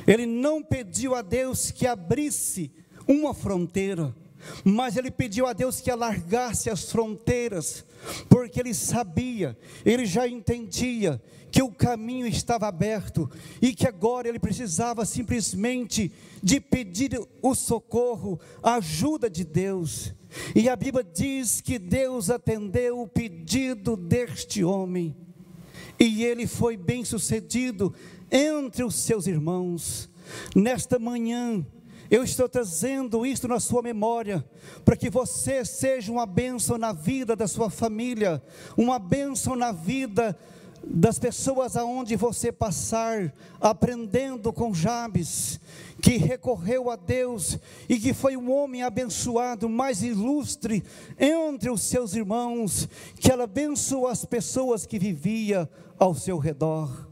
ele 0.08 0.26
não 0.26 0.64
pediu 0.64 1.16
a 1.16 1.22
Deus 1.22 1.72
que 1.72 1.86
abrisse 1.86 2.72
uma 3.08 3.34
fronteira, 3.34 4.16
mas 4.64 4.98
ele 4.98 5.12
pediu 5.12 5.46
a 5.46 5.54
Deus 5.54 5.82
que 5.82 5.92
alargasse 5.92 6.70
as 6.70 6.92
fronteiras, 6.92 7.86
porque 8.30 8.60
ele 8.60 8.74
sabia, 8.74 9.58
ele 9.86 10.06
já 10.06 10.28
entendia 10.28 11.22
que 11.52 11.62
o 11.62 11.70
caminho 11.70 12.26
estava 12.26 12.68
aberto 12.68 13.30
e 13.62 13.76
que 13.76 13.86
agora 13.86 14.30
ele 14.30 14.40
precisava 14.40 15.06
simplesmente 15.06 16.12
de 16.42 16.62
pedir 16.62 17.20
o 17.42 17.54
socorro, 17.54 18.40
a 18.64 18.76
ajuda 18.76 19.30
de 19.30 19.44
Deus. 19.44 20.14
E 20.56 20.70
a 20.70 20.76
Bíblia 20.78 21.04
diz 21.04 21.60
que 21.60 21.78
Deus 21.78 22.30
atendeu 22.30 23.02
o 23.02 23.08
pedido 23.08 23.98
deste 23.98 24.64
homem, 24.64 25.16
e 26.00 26.24
ele 26.24 26.48
foi 26.48 26.78
bem 26.78 27.04
sucedido 27.04 27.94
entre 28.32 28.84
os 28.84 28.96
seus 28.96 29.28
irmãos. 29.28 30.10
Nesta 30.56 30.98
manhã, 30.98 31.66
eu 32.12 32.26
estou 32.26 32.50
trazendo 32.50 33.26
isto 33.26 33.48
na 33.48 33.58
sua 33.58 33.82
memória, 33.82 34.44
para 34.84 34.98
que 34.98 35.10
você 35.10 35.64
seja 35.64 36.12
uma 36.12 36.26
bênção 36.26 36.78
na 36.78 36.92
vida 36.92 37.38
da 37.38 37.48
sua 37.48 37.70
família, 37.70 38.44
uma 38.76 39.00
bênção 39.00 39.56
na 39.56 39.72
vida 39.72 40.38
das 40.84 41.18
pessoas 41.18 41.78
aonde 41.78 42.18
você 42.18 42.52
passar, 42.52 43.34
aprendendo 43.62 44.52
com 44.52 44.74
Jabes, 44.74 45.58
que 46.02 46.18
recorreu 46.18 46.90
a 46.90 46.98
Deus 46.98 47.58
e 47.88 47.98
que 47.98 48.14
foi 48.14 48.36
um 48.36 48.52
homem 48.52 48.84
abençoado, 48.84 49.70
mais 49.70 50.04
ilustre 50.04 50.84
entre 51.18 51.70
os 51.70 51.82
seus 51.82 52.14
irmãos, 52.14 52.90
que 53.16 53.32
ela 53.32 53.46
abençoou 53.46 54.08
as 54.08 54.26
pessoas 54.26 54.86
que 54.86 55.00
vivia 55.00 55.70
ao 55.98 56.14
seu 56.14 56.38
redor. 56.38 57.08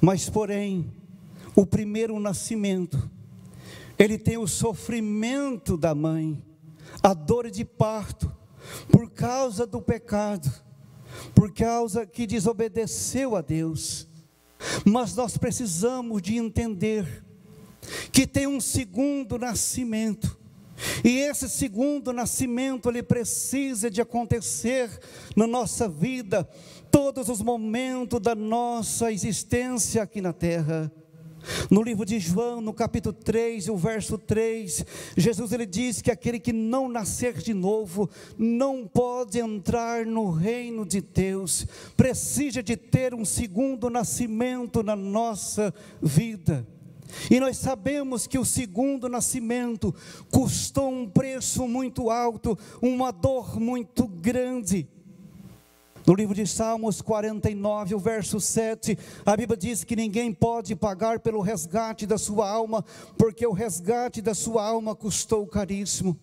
Mas, 0.00 0.28
porém, 0.28 0.90
o 1.54 1.64
primeiro 1.64 2.18
nascimento, 2.18 3.08
ele 3.98 4.18
tem 4.18 4.36
o 4.36 4.46
sofrimento 4.46 5.76
da 5.76 5.94
mãe, 5.94 6.42
a 7.02 7.14
dor 7.14 7.50
de 7.50 7.64
parto, 7.64 8.32
por 8.90 9.10
causa 9.10 9.66
do 9.66 9.80
pecado 9.80 10.64
por 11.34 11.52
causa 11.52 12.06
que 12.06 12.26
desobedeceu 12.26 13.36
a 13.36 13.40
Deus. 13.40 14.06
Mas 14.84 15.14
nós 15.14 15.36
precisamos 15.36 16.22
de 16.22 16.36
entender 16.36 17.24
que 18.10 18.26
tem 18.26 18.46
um 18.46 18.60
segundo 18.60 19.38
nascimento. 19.38 20.38
E 21.04 21.18
esse 21.18 21.48
segundo 21.48 22.12
nascimento 22.12 22.88
ele 22.88 23.02
precisa 23.02 23.90
de 23.90 24.00
acontecer 24.00 24.90
na 25.36 25.46
nossa 25.46 25.88
vida, 25.88 26.48
todos 26.90 27.28
os 27.28 27.40
momentos 27.40 28.20
da 28.20 28.34
nossa 28.34 29.12
existência 29.12 30.02
aqui 30.02 30.20
na 30.20 30.32
terra. 30.32 30.90
No 31.70 31.82
livro 31.82 32.04
de 32.04 32.18
João, 32.18 32.60
no 32.60 32.72
capítulo 32.72 33.14
3, 33.14 33.68
o 33.68 33.76
verso 33.76 34.18
3, 34.18 34.84
Jesus 35.16 35.52
ele 35.52 35.66
diz 35.66 36.00
que 36.00 36.10
aquele 36.10 36.38
que 36.38 36.52
não 36.52 36.88
nascer 36.88 37.34
de 37.34 37.54
novo 37.54 38.08
não 38.38 38.86
pode 38.86 39.38
entrar 39.38 40.06
no 40.06 40.30
reino 40.30 40.84
de 40.84 41.00
Deus, 41.00 41.66
precisa 41.96 42.62
de 42.62 42.76
ter 42.76 43.14
um 43.14 43.24
segundo 43.24 43.90
nascimento 43.90 44.82
na 44.82 44.96
nossa 44.96 45.74
vida. 46.00 46.66
E 47.30 47.38
nós 47.38 47.56
sabemos 47.58 48.26
que 48.26 48.38
o 48.38 48.44
segundo 48.44 49.08
nascimento 49.08 49.94
custou 50.30 50.90
um 50.90 51.08
preço 51.08 51.66
muito 51.68 52.10
alto, 52.10 52.58
uma 52.82 53.10
dor 53.10 53.60
muito 53.60 54.06
grande. 54.06 54.88
No 56.06 56.12
livro 56.12 56.34
de 56.34 56.46
Salmos 56.46 57.00
49, 57.00 57.94
o 57.94 57.98
verso 57.98 58.38
7, 58.38 58.98
a 59.24 59.34
Bíblia 59.34 59.56
diz 59.56 59.84
que 59.84 59.96
ninguém 59.96 60.34
pode 60.34 60.76
pagar 60.76 61.18
pelo 61.18 61.40
resgate 61.40 62.04
da 62.04 62.18
sua 62.18 62.46
alma, 62.46 62.84
porque 63.16 63.46
o 63.46 63.52
resgate 63.52 64.20
da 64.20 64.34
sua 64.34 64.66
alma 64.66 64.94
custou 64.94 65.46
caríssimo. 65.46 66.14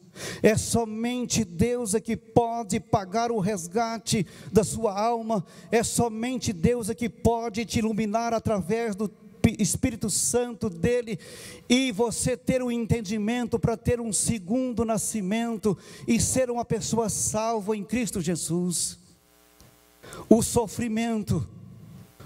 É 0.44 0.56
somente 0.56 1.44
Deus 1.44 1.96
é 1.96 2.00
que 2.00 2.16
pode 2.16 2.80
pagar 2.80 3.32
o 3.32 3.40
resgate 3.40 4.24
da 4.52 4.64
sua 4.64 5.00
alma, 5.00 5.44
é 5.72 5.82
somente 5.82 6.54
Deus 6.54 6.88
é 6.88 6.94
que 6.94 7.10
pode 7.10 7.66
te 7.66 7.80
iluminar 7.80 8.36
através 8.36 8.96
do 8.96 9.10
Espírito 9.58 10.12
Santo 10.12 10.70
dele 10.70 11.18
e 11.68 11.92
você 11.92 12.38
ter 12.38 12.62
um 12.62 12.70
entendimento 12.70 13.58
para 13.58 13.76
ter 13.76 14.00
um 14.00 14.14
segundo 14.14 14.86
nascimento 14.86 15.76
e 16.08 16.20
ser 16.22 16.52
uma 16.52 16.64
pessoa 16.64 17.10
salva 17.10 17.76
em 17.76 17.84
Cristo 17.84 18.22
Jesus. 18.22 19.01
O 20.30 20.42
sofrimento 20.42 21.48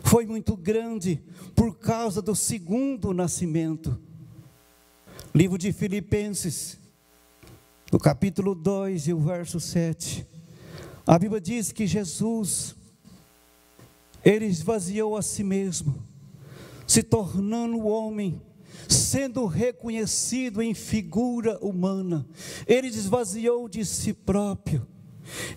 foi 0.04 0.26
muito 0.26 0.56
grande 0.56 1.22
por 1.56 1.76
causa 1.78 2.22
do 2.22 2.36
segundo 2.36 3.14
nascimento. 3.14 4.00
Livro 5.34 5.58
de 5.58 5.74
Filipenses, 5.74 6.80
no 7.92 8.00
capítulo 8.00 8.54
2 8.56 9.08
e 9.08 9.14
o 9.14 9.20
verso 9.20 9.60
7. 9.60 10.26
A 11.06 11.20
Bíblia 11.20 11.42
diz 11.42 11.72
que 11.72 11.88
Jesus, 11.88 12.76
ele 14.24 14.46
esvaziou 14.46 15.18
a 15.18 15.22
si 15.22 15.44
mesmo, 15.44 16.02
se 16.88 17.04
tornando 17.04 17.86
homem, 17.86 18.42
sendo 18.88 19.46
reconhecido 19.46 20.62
em 20.62 20.74
figura 20.74 21.58
humana, 21.60 22.28
ele 22.68 22.88
esvaziou 22.88 23.68
de 23.68 23.84
si 23.84 24.14
próprio 24.14 24.88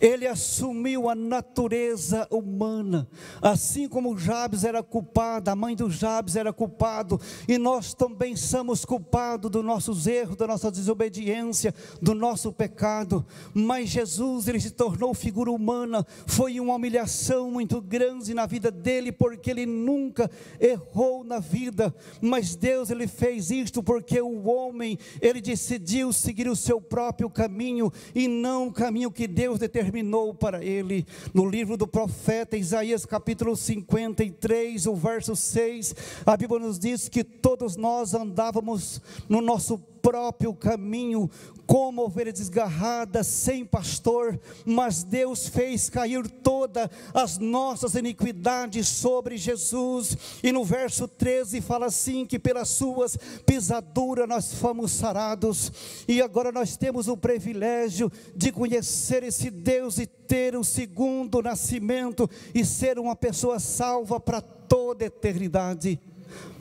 ele 0.01 0.27
assumiu 0.27 1.09
a 1.09 1.15
natureza 1.15 2.27
humana, 2.31 3.09
assim 3.41 3.89
como 3.89 4.17
Jabes 4.19 4.65
era 4.65 4.83
culpado, 4.83 5.51
a 5.51 5.57
mãe 5.57 5.75
do 5.75 5.91
Jabes 5.91 6.37
era 6.37 6.53
culpado, 6.53 7.21
e 7.47 7.59
nós 7.59 7.95
também 7.95 8.37
somos 8.37 8.85
culpados 8.85 9.51
dos 9.51 9.65
nossos 9.65 10.07
erros, 10.07 10.37
da 10.37 10.47
nossa 10.47 10.71
desobediência, 10.71 11.75
do 12.01 12.15
nosso 12.15 12.53
pecado. 12.53 13.25
Mas 13.55 13.89
Jesus, 13.89 14.49
ele 14.49 14.61
se 14.61 14.71
tornou 14.71 15.15
figura 15.15 15.51
humana, 15.51 16.07
foi 16.27 16.61
uma 16.61 16.75
humilhação 16.75 17.51
muito 17.51 17.81
grande 17.81 18.35
na 18.35 18.47
vida 18.47 18.71
dele, 18.71 19.13
porque 19.13 19.51
ele 19.51 19.67
nunca 19.67 20.31
errou 20.61 21.25
na 21.25 21.39
vida. 21.39 21.95
Mas 22.21 22.55
Deus, 22.55 22.91
ele 22.91 23.07
fez 23.07 23.51
isto 23.51 23.83
porque 23.83 24.21
o 24.21 24.47
homem, 24.47 24.99
ele 25.21 25.41
decidiu 25.41 26.13
seguir 26.13 26.49
o 26.49 26.57
seu 26.57 26.81
próprio 26.81 27.31
caminho 27.31 27.93
e 28.15 28.29
não 28.29 28.69
o 28.69 28.73
caminho 28.73 29.11
que 29.11 29.27
Deus 29.27 29.58
Deus 29.59 29.71
determinou 29.71 30.33
para 30.33 30.65
ele. 30.65 31.05
No 31.35 31.47
livro 31.47 31.77
do 31.77 31.87
profeta 31.87 32.57
Isaías, 32.57 33.05
capítulo 33.05 33.57
53, 33.57 34.87
o 34.87 34.95
verso 34.95 35.35
6, 35.35 35.95
a 36.25 36.37
Bíblia 36.37 36.61
nos 36.61 36.79
diz 36.79 37.09
que 37.09 37.25
todos 37.25 37.77
nós 37.77 38.15
andávamos 38.15 39.03
no 39.29 39.41
nosso 39.41 39.79
próprio 40.01 40.55
caminho, 40.55 41.31
como 41.67 42.03
ovelha 42.03 42.33
desgarrada, 42.33 43.23
sem 43.23 43.65
pastor, 43.65 44.41
mas 44.65 45.03
Deus 45.03 45.49
fez 45.49 45.91
cair 45.91 46.27
todas 46.29 46.89
as 47.13 47.37
nossas 47.37 47.95
iniquidades 47.95 48.89
sobre 48.89 49.37
Jesus. 49.37 50.17
E 50.43 50.51
no 50.51 50.65
verso 50.65 51.07
13 51.07 51.61
fala 51.61 51.87
assim: 51.87 52.25
que 52.25 52.39
pelas 52.39 52.71
suas 52.71 53.19
pisaduras 53.45 54.29
nós 54.29 54.55
fomos 54.55 54.93
sarados, 54.93 55.71
e 56.09 56.23
agora 56.23 56.51
nós 56.51 56.77
temos 56.77 57.07
o 57.09 57.17
privilégio 57.17 58.11
de 58.35 58.51
conhecer 58.51 59.23
esse 59.23 59.51
Deus 59.51 59.99
e 59.99 60.07
ter 60.07 60.57
um 60.57 60.65
segundo 60.65 61.43
nascimento 61.43 62.29
e 62.55 62.65
ser 62.65 62.99
uma 62.99 63.15
pessoa 63.15 63.59
salva 63.59 64.19
para 64.19 64.41
toda 64.41 65.05
a 65.05 65.09
eternidade 65.09 66.01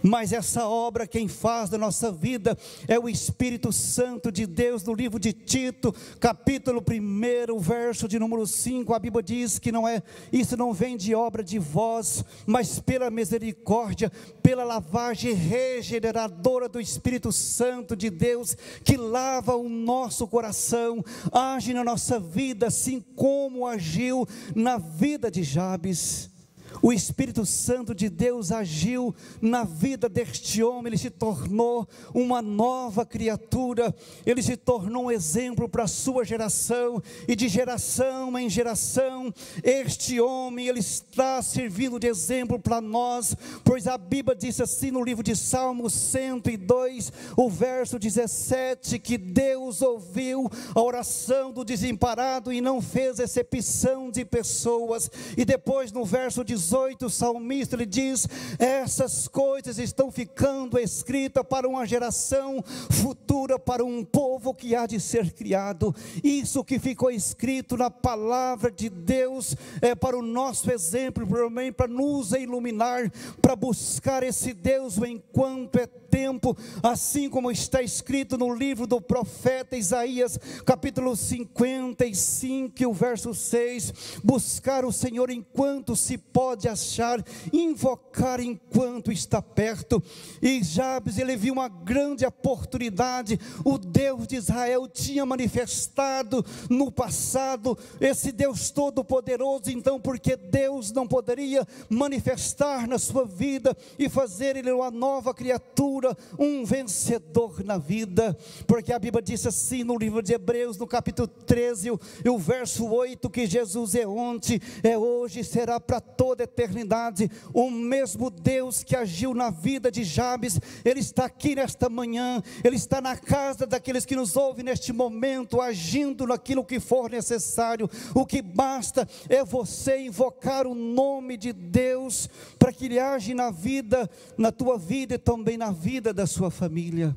mas 0.01 0.31
essa 0.31 0.67
obra 0.67 1.07
quem 1.07 1.27
faz 1.27 1.69
da 1.69 1.77
nossa 1.77 2.11
vida 2.11 2.57
é 2.87 2.99
o 2.99 3.09
Espírito 3.09 3.71
Santo 3.71 4.31
de 4.31 4.45
Deus, 4.45 4.83
no 4.83 4.93
livro 4.93 5.19
de 5.19 5.33
Tito, 5.33 5.93
capítulo 6.19 6.81
1, 6.81 7.59
verso 7.59 8.07
de 8.07 8.19
número 8.19 8.45
5, 8.45 8.93
a 8.93 8.99
Bíblia 8.99 9.23
diz 9.23 9.59
que 9.59 9.71
não 9.71 9.87
é, 9.87 10.01
isso 10.31 10.55
não 10.55 10.73
vem 10.73 10.95
de 10.95 11.13
obra 11.13 11.43
de 11.43 11.59
vós, 11.59 12.23
mas 12.45 12.79
pela 12.79 13.09
misericórdia, 13.09 14.11
pela 14.41 14.63
lavagem 14.63 15.33
regeneradora 15.33 16.69
do 16.69 16.79
Espírito 16.79 17.31
Santo 17.31 17.95
de 17.95 18.09
Deus, 18.09 18.55
que 18.83 18.97
lava 18.97 19.55
o 19.55 19.67
nosso 19.67 20.27
coração, 20.27 21.03
age 21.31 21.73
na 21.73 21.83
nossa 21.83 22.19
vida, 22.19 22.67
assim 22.67 22.99
como 23.15 23.65
agiu 23.65 24.27
na 24.55 24.77
vida 24.77 25.29
de 25.29 25.43
Jabes. 25.43 26.36
O 26.81 26.93
Espírito 26.93 27.45
Santo 27.45 27.95
de 27.95 28.09
Deus 28.09 28.51
agiu 28.51 29.15
na 29.41 29.63
vida 29.63 30.07
deste 30.07 30.61
homem, 30.63 30.87
ele 30.87 30.97
se 30.97 31.09
tornou 31.09 31.87
uma 32.13 32.41
nova 32.41 33.05
criatura, 33.05 33.93
ele 34.25 34.43
se 34.43 34.55
tornou 34.55 35.05
um 35.05 35.11
exemplo 35.11 35.67
para 35.67 35.83
a 35.83 35.87
sua 35.87 36.23
geração, 36.23 37.01
e 37.27 37.35
de 37.35 37.47
geração 37.47 38.37
em 38.37 38.49
geração, 38.49 39.33
este 39.63 40.19
homem, 40.19 40.67
ele 40.67 40.79
está 40.79 41.41
servindo 41.41 41.99
de 41.99 42.07
exemplo 42.07 42.59
para 42.59 42.79
nós, 42.79 43.35
pois 43.63 43.87
a 43.87 43.97
Bíblia 43.97 44.35
diz 44.35 44.61
assim 44.61 44.91
no 44.91 45.03
livro 45.03 45.23
de 45.23 45.35
Salmos 45.35 45.93
102, 45.93 47.11
o 47.35 47.49
verso 47.49 47.97
17, 47.97 48.99
que 48.99 49.17
Deus 49.17 49.81
ouviu 49.81 50.49
a 50.75 50.81
oração 50.81 51.51
do 51.51 51.65
desemparado 51.65 52.53
e 52.53 52.61
não 52.61 52.81
fez 52.81 53.19
exceção 53.19 54.11
de 54.11 54.23
pessoas, 54.23 55.09
e 55.35 55.43
depois 55.43 55.91
no 55.91 56.05
verso 56.05 56.43
18, 56.43 56.66
18, 56.67 57.05
o 57.05 57.09
salmista 57.09 57.75
ele 57.75 57.85
diz: 57.85 58.27
Essas 58.59 59.27
coisas 59.27 59.77
estão 59.77 60.11
ficando 60.11 60.77
escritas 60.77 61.43
para 61.47 61.67
uma 61.67 61.85
geração 61.85 62.61
futura, 62.89 63.57
para 63.57 63.85
um 63.85 64.03
povo 64.03 64.53
que 64.53 64.75
há 64.75 64.85
de 64.85 64.99
ser 64.99 65.31
criado. 65.31 65.95
Isso 66.21 66.63
que 66.65 66.77
ficou 66.77 67.09
escrito 67.09 67.77
na 67.77 67.89
palavra 67.89 68.69
de 68.69 68.89
Deus 68.89 69.55
é 69.81 69.95
para 69.95 70.17
o 70.17 70.21
nosso 70.21 70.69
exemplo, 70.69 71.25
também 71.25 71.71
para 71.71 71.87
nos 71.87 72.33
iluminar, 72.33 73.09
para 73.41 73.55
buscar 73.55 74.21
esse 74.23 74.53
Deus 74.53 74.97
enquanto 74.97 75.77
é 75.77 75.87
tempo, 75.87 76.57
assim 76.81 77.29
como 77.29 77.51
está 77.51 77.81
escrito 77.81 78.37
no 78.37 78.53
livro 78.53 78.87
do 78.87 78.99
profeta 78.99 79.77
Isaías, 79.77 80.39
capítulo 80.65 81.15
55, 81.15 82.87
o 82.87 82.93
verso 82.93 83.33
6: 83.33 84.19
buscar 84.23 84.83
o 84.83 84.91
Senhor 84.91 85.29
enquanto 85.29 85.95
se 85.95 86.17
pode 86.17 86.46
achar, 86.67 87.23
invocar 87.51 88.39
enquanto 88.39 89.11
está 89.11 89.41
perto. 89.41 90.01
E 90.41 90.63
Jabes, 90.63 91.17
ele 91.17 91.35
viu 91.35 91.53
uma 91.53 91.67
grande 91.67 92.25
oportunidade, 92.25 93.39
o 93.65 93.77
Deus 93.77 94.27
de 94.27 94.35
Israel 94.35 94.87
tinha 94.87 95.25
manifestado 95.25 96.45
no 96.69 96.91
passado, 96.91 97.77
esse 97.99 98.31
Deus 98.31 98.69
todo-poderoso, 98.69 99.69
então, 99.69 99.99
porque 99.99 100.35
Deus 100.35 100.91
não 100.91 101.07
poderia 101.07 101.67
manifestar 101.89 102.87
na 102.87 102.99
sua 102.99 103.25
vida 103.25 103.75
e 103.97 104.07
fazer 104.07 104.55
ele 104.55 104.71
uma 104.71 104.91
nova 104.91 105.33
criatura 105.33 106.15
um 106.37 106.63
vencedor 106.65 107.63
na 107.63 107.77
vida, 107.77 108.37
porque 108.65 108.93
a 108.93 108.99
Bíblia 108.99 109.21
diz 109.21 109.45
assim 109.45 109.83
no 109.83 109.97
livro 109.97 110.21
de 110.21 110.33
Hebreus, 110.33 110.77
no 110.77 110.85
capítulo 110.85 111.27
13, 111.27 111.91
o, 111.91 111.99
o 112.29 112.37
verso 112.37 112.85
8, 112.85 113.29
que 113.29 113.45
Jesus 113.45 113.95
é 113.95 114.07
ontem, 114.07 114.59
é 114.83 114.97
hoje, 114.97 115.43
será 115.43 115.79
para 115.79 115.99
toda 115.99 116.36
a 116.41 116.45
eternidade, 116.45 117.29
o 117.53 117.69
mesmo 117.69 118.29
Deus 118.29 118.83
que 118.83 118.95
agiu 118.95 119.33
na 119.33 119.49
vida 119.49 119.91
de 119.91 120.03
Jabes, 120.03 120.59
Ele 120.83 120.99
está 120.99 121.25
aqui 121.25 121.55
nesta 121.55 121.89
manhã, 121.89 122.41
Ele 122.63 122.75
está 122.75 123.01
na 123.01 123.15
casa 123.15 123.65
daqueles 123.65 124.05
que 124.05 124.15
nos 124.15 124.35
ouvem 124.35 124.65
neste 124.65 124.91
momento, 124.91 125.61
agindo 125.61 126.25
naquilo 126.25 126.63
que 126.63 126.79
for 126.79 127.09
necessário, 127.09 127.89
o 128.13 128.25
que 128.25 128.41
basta 128.41 129.07
é 129.29 129.43
você 129.43 129.99
invocar 129.99 130.67
o 130.67 130.75
nome 130.75 131.37
de 131.37 131.53
Deus, 131.53 132.29
para 132.57 132.71
que 132.71 132.85
Ele 132.85 132.99
age 132.99 133.33
na 133.33 133.51
vida, 133.51 134.09
na 134.37 134.51
tua 134.51 134.77
vida 134.77 135.15
e 135.15 135.17
também 135.17 135.57
na 135.57 135.71
vida 135.71 136.13
da 136.13 136.25
sua 136.25 136.49
família. 136.51 137.15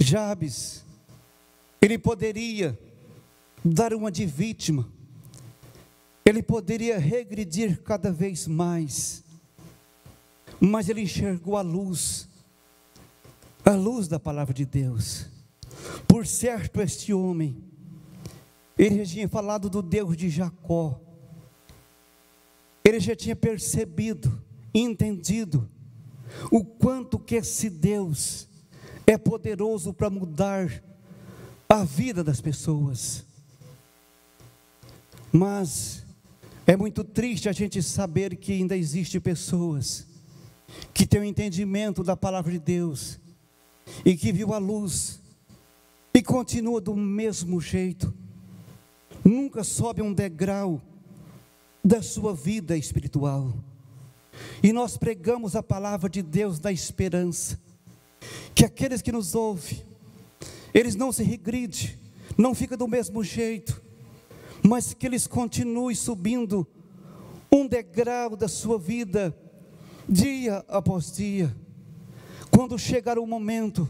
Jabes, 0.00 0.84
ele 1.80 1.98
poderia 1.98 2.78
dar 3.64 3.94
uma 3.94 4.10
de 4.10 4.26
vítima, 4.26 4.88
ele 6.26 6.42
poderia 6.42 6.98
regredir 6.98 7.80
cada 7.82 8.10
vez 8.10 8.48
mais, 8.48 9.22
mas 10.60 10.88
ele 10.88 11.02
enxergou 11.02 11.56
a 11.56 11.62
luz, 11.62 12.28
a 13.64 13.70
luz 13.70 14.08
da 14.08 14.18
palavra 14.18 14.52
de 14.52 14.66
Deus. 14.66 15.28
Por 16.08 16.26
certo, 16.26 16.80
este 16.80 17.14
homem, 17.14 17.56
ele 18.76 19.04
já 19.04 19.12
tinha 19.12 19.28
falado 19.28 19.70
do 19.70 19.80
Deus 19.80 20.16
de 20.16 20.28
Jacó, 20.28 21.00
ele 22.82 22.98
já 22.98 23.14
tinha 23.14 23.36
percebido, 23.36 24.42
entendido, 24.74 25.70
o 26.50 26.64
quanto 26.64 27.20
que 27.20 27.36
esse 27.36 27.70
Deus 27.70 28.48
é 29.06 29.16
poderoso 29.16 29.92
para 29.92 30.10
mudar 30.10 30.82
a 31.68 31.84
vida 31.84 32.24
das 32.24 32.40
pessoas. 32.40 33.24
Mas 35.32 36.05
é 36.66 36.76
muito 36.76 37.04
triste 37.04 37.48
a 37.48 37.52
gente 37.52 37.80
saber 37.80 38.36
que 38.36 38.52
ainda 38.52 38.76
existe 38.76 39.20
pessoas 39.20 40.06
que 40.92 41.06
têm 41.06 41.20
o 41.20 41.22
um 41.22 41.26
entendimento 41.26 42.02
da 42.02 42.16
palavra 42.16 42.50
de 42.50 42.58
Deus 42.58 43.20
e 44.04 44.16
que 44.16 44.32
viu 44.32 44.52
a 44.52 44.58
luz 44.58 45.20
e 46.12 46.20
continua 46.20 46.80
do 46.80 46.96
mesmo 46.96 47.60
jeito. 47.60 48.12
Nunca 49.24 49.62
sobe 49.62 50.02
um 50.02 50.12
degrau 50.12 50.82
da 51.84 52.02
sua 52.02 52.34
vida 52.34 52.76
espiritual. 52.76 53.54
E 54.60 54.72
nós 54.72 54.96
pregamos 54.96 55.54
a 55.54 55.62
palavra 55.62 56.10
de 56.10 56.20
Deus 56.20 56.58
da 56.58 56.72
esperança, 56.72 57.60
que 58.54 58.64
aqueles 58.64 59.00
que 59.00 59.12
nos 59.12 59.36
ouvem, 59.36 59.84
eles 60.74 60.96
não 60.96 61.12
se 61.12 61.22
regridem, 61.22 61.96
não 62.36 62.54
ficam 62.54 62.76
do 62.76 62.88
mesmo 62.88 63.22
jeito, 63.22 63.80
mas 64.66 64.92
que 64.92 65.06
eles 65.06 65.26
continuem 65.26 65.94
subindo 65.94 66.66
um 67.50 67.66
degrau 67.66 68.36
da 68.36 68.48
sua 68.48 68.78
vida, 68.78 69.36
dia 70.08 70.64
após 70.68 71.12
dia. 71.12 71.54
Quando 72.50 72.78
chegar 72.78 73.18
o 73.18 73.26
momento, 73.26 73.88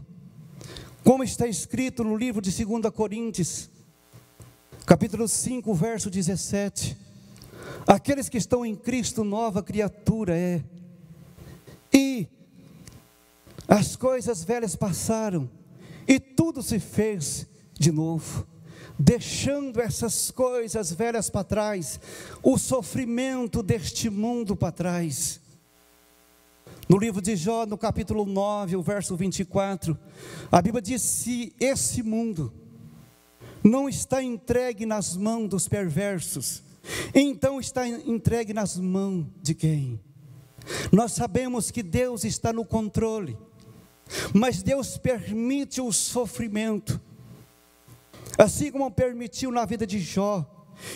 como 1.03 1.25
está 1.25 1.47
escrito 1.47 2.05
no 2.05 2.17
livro 2.17 2.43
de 2.43 2.51
2 2.65 2.93
Coríntios, 2.93 3.71
capítulo 4.85 5.27
5, 5.27 5.73
verso 5.75 6.11
17, 6.11 6.97
Aqueles 7.87 8.29
que 8.29 8.37
estão 8.37 8.67
em 8.67 8.75
Cristo, 8.75 9.23
nova 9.23 9.63
criatura 9.63 10.37
é. 10.37 10.63
E 11.93 12.27
as 13.69 13.97
coisas 13.97 14.45
velhas 14.45 14.75
passaram, 14.75 15.49
e 16.07 16.19
tudo 16.19 16.63
se 16.63 16.79
fez 16.79 17.47
de 17.75 17.93
novo. 17.93 18.47
Deixando 18.99 19.81
essas 19.81 20.31
coisas 20.31 20.93
velhas 20.93 21.29
para 21.29 21.45
trás, 21.45 22.01
o 22.43 22.57
sofrimento 22.57 23.63
deste 23.63 24.09
mundo 24.09 24.57
para 24.57 24.73
trás. 24.73 25.41
No 26.89 26.99
livro 26.99 27.21
de 27.21 27.37
Jó, 27.37 27.67
no 27.67 27.77
capítulo 27.77 28.25
9, 28.25 28.77
o 28.77 28.83
verso 28.83 29.17
24, 29.17 29.99
a 30.51 30.63
Bíblia 30.63 30.81
diz: 30.81 31.03
se 31.03 31.53
esse 31.59 32.03
mundo 32.03 32.53
não 33.63 33.89
está 33.89 34.23
entregue 34.23 34.87
nas 34.87 35.17
mãos 35.17 35.49
dos 35.49 35.69
perversos, 35.69 36.63
então 37.15 37.59
está 37.59 37.87
entregue 37.87 38.55
nas 38.55 38.77
mãos 38.79 39.27
de 39.43 39.55
quem? 39.55 40.01
Nós 40.93 41.13
sabemos 41.13 41.71
que 41.71 41.83
Deus 41.83 42.25
está 42.25 42.53
no 42.53 42.65
controle, 42.65 43.37
mas 44.33 44.63
Deus 44.63 44.97
permite 44.97 45.81
o 45.81 45.93
sofrimento, 45.93 47.01
assim 48.37 48.71
como 48.71 48.91
permitiu 48.91 49.51
na 49.51 49.65
vida 49.65 49.87
de 49.87 49.99
Jó, 49.99 50.45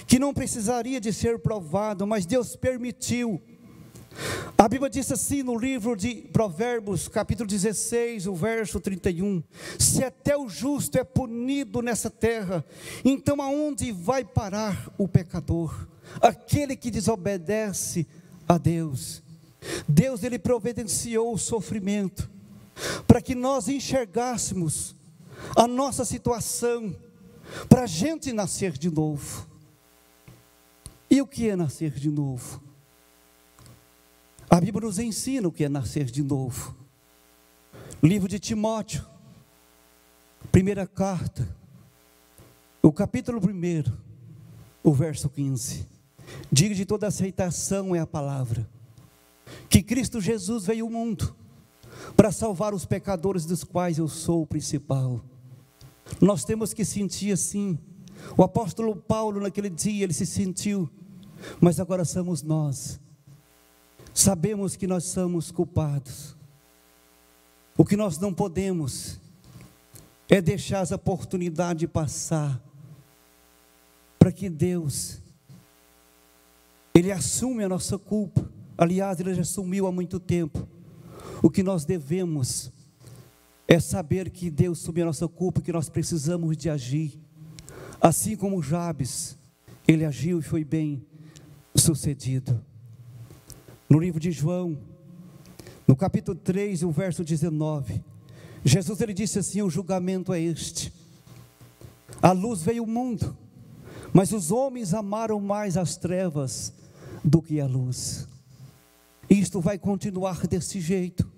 que 0.07 0.19
não 0.19 0.35
precisaria 0.35 1.01
de 1.01 1.13
ser 1.13 1.39
provado, 1.39 2.07
mas 2.07 2.27
Deus 2.27 2.57
permitiu, 2.57 3.41
A 4.59 4.69
Bíblia 4.69 4.91
diz 4.91 5.11
assim 5.11 5.43
no 5.43 5.57
livro 5.57 5.97
de 5.97 6.29
Provérbios, 6.33 7.09
capítulo 7.09 7.49
16, 7.49 8.27
o 8.27 8.35
verso 8.35 8.81
31: 8.81 9.43
Se 9.79 10.05
até 10.05 10.37
o 10.37 10.49
justo 10.49 10.99
é 10.99 11.05
punido 11.05 11.81
nessa 11.81 12.11
terra, 12.11 12.65
então 13.05 13.41
aonde 13.41 13.93
vai 13.93 14.25
parar 14.25 14.93
o 14.99 15.09
pecador? 15.09 15.89
Aquele 16.21 16.77
que 16.77 16.91
desobedece 16.91 18.07
a 18.49 18.59
Deus. 18.59 19.23
Deus 19.89 20.23
ele 20.25 20.39
providenciou 20.39 21.33
o 21.33 21.39
sofrimento 21.39 22.29
para 23.07 23.23
que 23.23 23.35
nós 23.35 23.69
enxergássemos 23.69 24.97
a 25.57 25.67
nossa 25.67 26.05
situação, 26.05 26.95
para 27.69 27.83
a 27.83 27.87
gente 27.87 28.33
nascer 28.33 28.73
de 28.73 28.91
novo. 28.91 29.49
E 31.11 31.21
o 31.21 31.27
que 31.27 31.49
é 31.49 31.57
nascer 31.57 31.91
de 31.93 32.11
novo? 32.11 32.63
A 34.49 34.61
Bíblia 34.61 34.87
nos 34.87 34.99
ensina 34.99 35.49
o 35.49 35.53
que 35.53 35.65
é 35.65 35.69
nascer 35.69 36.05
de 36.05 36.23
novo. 36.23 36.77
Livro 38.03 38.29
de 38.29 38.39
Timóteo, 38.39 39.05
primeira 40.51 40.87
carta, 40.87 41.49
o 42.83 42.93
capítulo 42.93 43.41
1, 43.41 43.93
o 44.83 44.93
verso 44.93 45.29
15. 45.29 45.87
Diga 46.51 46.75
de 46.75 46.85
toda 46.85 47.07
aceitação 47.07 47.95
é 47.95 47.99
a 47.99 48.07
palavra, 48.07 48.69
que 49.69 49.83
Cristo 49.83 50.21
Jesus 50.21 50.67
veio 50.67 50.85
ao 50.85 50.91
mundo 50.91 51.37
para 52.17 52.33
salvar 52.33 52.73
os 52.73 52.85
pecadores 52.85 53.45
dos 53.45 53.65
quais 53.65 53.99
eu 53.99 54.09
sou 54.09 54.43
o 54.43 54.47
principal. 54.47 55.21
Nós 56.19 56.45
temos 56.45 56.73
que 56.73 56.85
sentir 56.85 57.33
assim. 57.33 57.79
O 58.37 58.43
apóstolo 58.43 58.97
Paulo, 58.97 59.41
naquele 59.41 59.69
dia, 59.69 60.05
ele 60.05 60.13
se 60.13 60.25
sentiu, 60.25 60.89
mas 61.61 61.79
agora 61.79 62.05
somos 62.05 62.43
nós 62.43 63.01
Sabemos 64.13 64.77
que 64.77 64.87
nós 64.87 65.05
somos 65.05 65.51
culpados. 65.51 66.37
O 67.77 67.85
que 67.85 67.97
nós 67.97 68.19
não 68.19 68.35
podemos 68.35 69.21
é 70.29 70.41
deixar 70.41 70.83
essa 70.83 70.97
oportunidade 70.97 71.87
passar 71.87 72.61
para 74.19 74.33
que 74.33 74.51
Deus 74.51 75.19
ele 76.93 77.11
assume 77.11 77.65
a 77.65 77.69
nossa 77.69 77.99
culpa. 77.99 78.47
Aliás, 78.77 79.21
ele 79.21 79.35
já 79.35 79.43
assumiu 79.43 79.87
há 79.87 79.93
muito 79.93 80.19
tempo. 80.19 80.69
O 81.43 81.49
que 81.49 81.63
nós 81.63 81.85
devemos 81.85 82.71
é 83.73 83.79
saber 83.79 84.31
que 84.31 84.51
Deus 84.51 84.81
assumiu 84.81 85.05
a 85.05 85.07
nossa 85.07 85.29
culpa, 85.29 85.61
que 85.61 85.73
nós 85.73 85.89
precisamos 85.89 86.57
de 86.57 86.69
agir. 86.69 87.17
Assim 88.01 88.35
como 88.35 88.61
Jabes, 88.61 89.39
ele 89.87 90.05
agiu 90.05 90.41
e 90.41 90.43
foi 90.43 90.65
bem 90.65 91.07
sucedido. 91.77 92.61
No 93.89 94.01
livro 94.01 94.19
de 94.19 94.33
João, 94.33 94.77
no 95.87 95.95
capítulo 95.95 96.37
3, 96.37 96.83
o 96.83 96.91
verso 96.91 97.23
19, 97.23 98.03
Jesus 98.65 99.01
ele 99.01 99.15
disse 99.15 99.39
assim: 99.39 99.63
O 99.63 99.71
julgamento 99.71 100.33
é 100.33 100.41
este. 100.41 100.93
A 102.21 102.33
luz 102.33 102.63
veio 102.63 102.83
ao 102.83 102.89
mundo, 102.89 103.39
mas 104.13 104.33
os 104.33 104.51
homens 104.51 104.93
amaram 104.95 105.39
mais 105.39 105.77
as 105.77 105.97
trevas 105.97 106.73
do 107.25 107.41
que 107.41 107.61
a 107.61 107.67
luz. 107.69 108.27
Isto 109.29 109.61
vai 109.61 109.79
continuar 109.79 110.45
desse 110.49 110.81
jeito. 110.81 111.30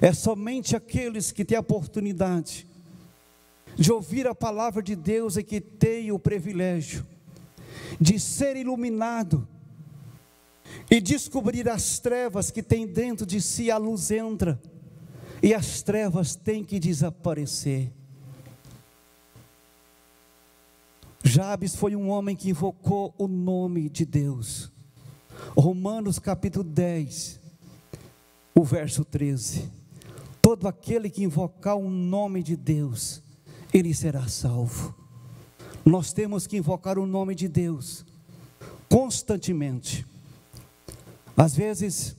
É 0.00 0.12
somente 0.12 0.76
aqueles 0.76 1.32
que 1.32 1.44
têm 1.44 1.56
a 1.56 1.60
oportunidade 1.60 2.66
de 3.76 3.90
ouvir 3.90 4.26
a 4.26 4.34
palavra 4.34 4.82
de 4.82 4.94
Deus 4.94 5.36
e 5.36 5.42
que 5.42 5.60
têm 5.60 6.12
o 6.12 6.18
privilégio 6.18 7.06
de 8.00 8.18
ser 8.18 8.56
iluminado 8.56 9.46
e 10.90 11.00
descobrir 11.00 11.68
as 11.68 11.98
trevas 11.98 12.50
que 12.50 12.62
tem 12.62 12.86
dentro 12.86 13.26
de 13.26 13.40
si, 13.40 13.70
a 13.70 13.76
luz 13.76 14.10
entra 14.10 14.60
e 15.42 15.52
as 15.54 15.82
trevas 15.82 16.34
têm 16.34 16.62
que 16.62 16.78
desaparecer. 16.78 17.90
Jabes 21.24 21.74
foi 21.74 21.94
um 21.94 22.10
homem 22.10 22.36
que 22.36 22.50
invocou 22.50 23.14
o 23.16 23.26
nome 23.28 23.88
de 23.88 24.04
Deus. 24.04 24.72
Romanos 25.56 26.18
capítulo 26.18 26.64
10, 26.64 27.40
o 28.54 28.62
verso 28.64 29.04
13. 29.04 29.70
Todo 30.40 30.68
aquele 30.68 31.08
que 31.08 31.22
invocar 31.22 31.76
o 31.76 31.88
nome 31.88 32.42
de 32.42 32.56
Deus, 32.56 33.22
ele 33.72 33.94
será 33.94 34.26
salvo. 34.28 34.94
Nós 35.84 36.12
temos 36.12 36.46
que 36.46 36.56
invocar 36.56 36.98
o 36.98 37.06
nome 37.06 37.34
de 37.34 37.48
Deus 37.48 38.04
constantemente. 38.88 40.06
Às 41.36 41.54
vezes, 41.54 42.16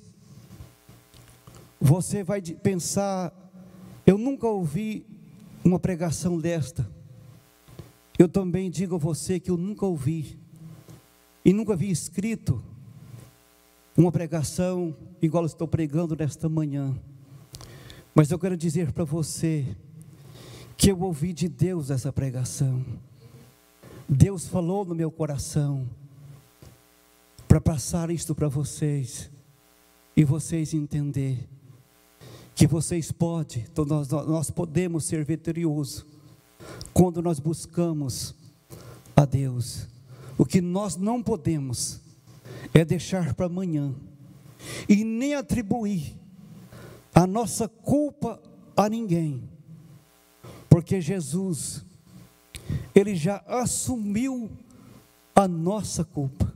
você 1.80 2.24
vai 2.24 2.42
pensar, 2.42 3.32
eu 4.08 4.18
nunca 4.18 4.48
ouvi 4.48 5.06
uma 5.64 5.80
pregação 5.80 6.40
desta. 6.40 6.90
Eu 8.18 8.28
também 8.28 8.70
digo 8.70 8.96
a 8.96 8.98
você 8.98 9.40
que 9.40 9.52
eu 9.52 9.58
nunca 9.58 9.86
ouvi 9.86 10.40
e 11.46 11.54
nunca 11.54 11.76
vi 11.76 11.92
escrito 11.92 12.64
uma 13.96 14.12
pregação 14.12 14.96
igual 15.22 15.46
estou 15.46 15.68
pregando 15.68 16.16
nesta 16.16 16.50
manhã. 16.50 16.96
Mas 18.16 18.32
eu 18.32 18.40
quero 18.40 18.58
dizer 18.58 18.92
para 18.92 19.04
você 19.04 19.66
que 20.78 20.92
eu 20.92 21.00
ouvi 21.02 21.34
de 21.34 21.48
Deus 21.48 21.90
essa 21.90 22.12
pregação. 22.12 22.84
Deus 24.08 24.48
falou 24.48 24.84
no 24.84 24.96
meu 24.96 25.12
coração 25.12 25.88
para 27.48 27.62
passar 27.62 28.10
isto 28.10 28.34
para 28.34 28.48
vocês 28.48 29.30
e 30.16 30.24
vocês 30.24 30.74
entender 30.74 31.48
que 32.56 32.68
vocês 32.68 33.12
podem, 33.12 33.64
então 33.64 33.84
nós, 33.84 34.10
nós 34.10 34.52
podemos 34.52 35.06
ser 35.06 35.26
vitoriosos 35.26 36.06
quando 36.94 37.22
nós 37.22 37.40
buscamos 37.40 38.36
a 39.16 39.26
Deus. 39.26 39.88
O 40.38 40.46
que 40.46 40.62
nós 40.62 40.96
não 40.96 41.22
podemos 41.22 42.00
é 42.74 42.84
deixar 42.84 43.34
para 43.34 43.46
amanhã 43.46 43.94
e 44.88 45.04
nem 45.04 45.36
atribuir 45.36 46.16
a 47.14 47.28
nossa 47.28 47.68
culpa 47.68 48.42
a 48.76 48.90
ninguém, 48.90 49.48
porque 50.70 51.00
Jesus, 51.00 51.86
Ele 52.96 53.16
já 53.16 53.44
assumiu 53.46 54.50
a 55.36 55.48
nossa 55.48 56.04
culpa. 56.04 56.52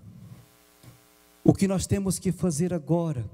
O 1.43 1.53
que 1.53 1.67
nós 1.67 1.85
temos 1.85 2.17
que 2.17 2.31
fazer 2.31 2.73
agora 2.73 3.25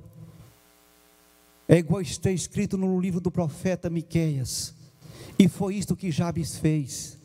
é 1.68 1.78
igual 1.78 2.02
está 2.02 2.30
escrito 2.30 2.78
no 2.78 3.00
livro 3.00 3.22
do 3.22 3.32
profeta 3.32 3.90
Miqueias. 3.90 4.76
E 5.40 5.48
foi 5.48 5.76
isto 5.76 5.96
que 5.96 6.12
Jabes 6.12 6.58
fez. 6.58 7.18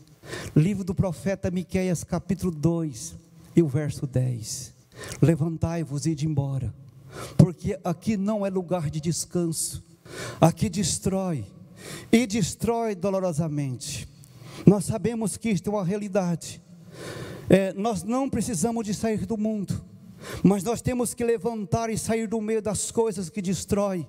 Livro 0.54 0.84
do 0.84 0.94
profeta 0.94 1.50
Miqueias, 1.50 2.04
capítulo 2.04 2.52
2, 2.52 3.16
e 3.56 3.62
o 3.62 3.68
verso 3.68 4.06
10. 4.06 4.77
Levantai-vos 5.20 6.06
e 6.06 6.10
ide 6.10 6.26
embora, 6.26 6.74
porque 7.36 7.78
aqui 7.84 8.16
não 8.16 8.44
é 8.44 8.50
lugar 8.50 8.90
de 8.90 9.00
descanso. 9.00 9.82
Aqui 10.40 10.68
destrói 10.68 11.44
e 12.10 12.26
destrói 12.26 12.94
dolorosamente. 12.94 14.08
Nós 14.66 14.84
sabemos 14.84 15.36
que 15.36 15.50
isto 15.50 15.70
é 15.70 15.72
uma 15.72 15.84
realidade. 15.84 16.62
É, 17.48 17.72
nós 17.74 18.02
não 18.02 18.28
precisamos 18.28 18.84
de 18.84 18.94
sair 18.94 19.24
do 19.24 19.36
mundo 19.36 19.88
mas 20.42 20.62
nós 20.62 20.80
temos 20.80 21.14
que 21.14 21.24
levantar 21.24 21.90
e 21.90 21.98
sair 21.98 22.26
do 22.26 22.40
meio 22.40 22.62
das 22.62 22.90
coisas 22.90 23.30
que 23.30 23.42
destrói. 23.42 24.06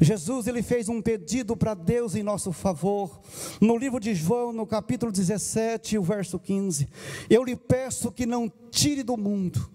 Jesus 0.00 0.46
ele 0.46 0.62
fez 0.62 0.88
um 0.88 1.02
pedido 1.02 1.56
para 1.56 1.74
Deus 1.74 2.14
em 2.14 2.22
nosso 2.22 2.52
favor. 2.52 3.20
No 3.60 3.76
livro 3.76 3.98
de 3.98 4.14
João, 4.14 4.52
no 4.52 4.66
capítulo 4.66 5.10
17, 5.10 5.98
o 5.98 6.02
verso 6.02 6.38
15, 6.38 6.88
eu 7.28 7.42
lhe 7.42 7.56
peço 7.56 8.12
que 8.12 8.26
não 8.26 8.50
tire 8.70 9.02
do 9.02 9.16
mundo, 9.16 9.68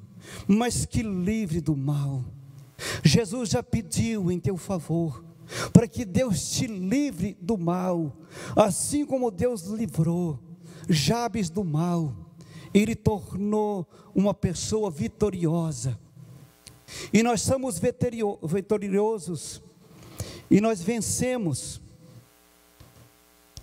mas 0.47 0.86
que 0.86 1.01
livre 1.01 1.62
do 1.62 1.75
mal. 1.75 2.23
Jesus 3.03 3.49
já 3.49 3.62
pediu 3.62 4.31
em 4.31 4.39
teu 4.39 4.57
favor 4.57 5.23
para 5.73 5.88
que 5.88 6.05
Deus 6.05 6.51
te 6.51 6.67
livre 6.67 7.38
do 7.41 7.57
mal, 7.57 8.15
assim 8.55 9.05
como 9.05 9.29
Deus 9.29 9.63
livrou 9.63 10.39
Jabes 10.89 11.49
do 11.49 11.63
mal 11.63 12.15
ele 12.73 12.95
tornou 12.95 13.88
uma 14.15 14.34
pessoa 14.34 14.89
vitoriosa. 14.89 15.99
E 17.13 17.23
nós 17.23 17.41
somos 17.41 17.79
vitoriosos, 17.79 19.62
e 20.49 20.60
nós 20.60 20.81
vencemos, 20.81 21.81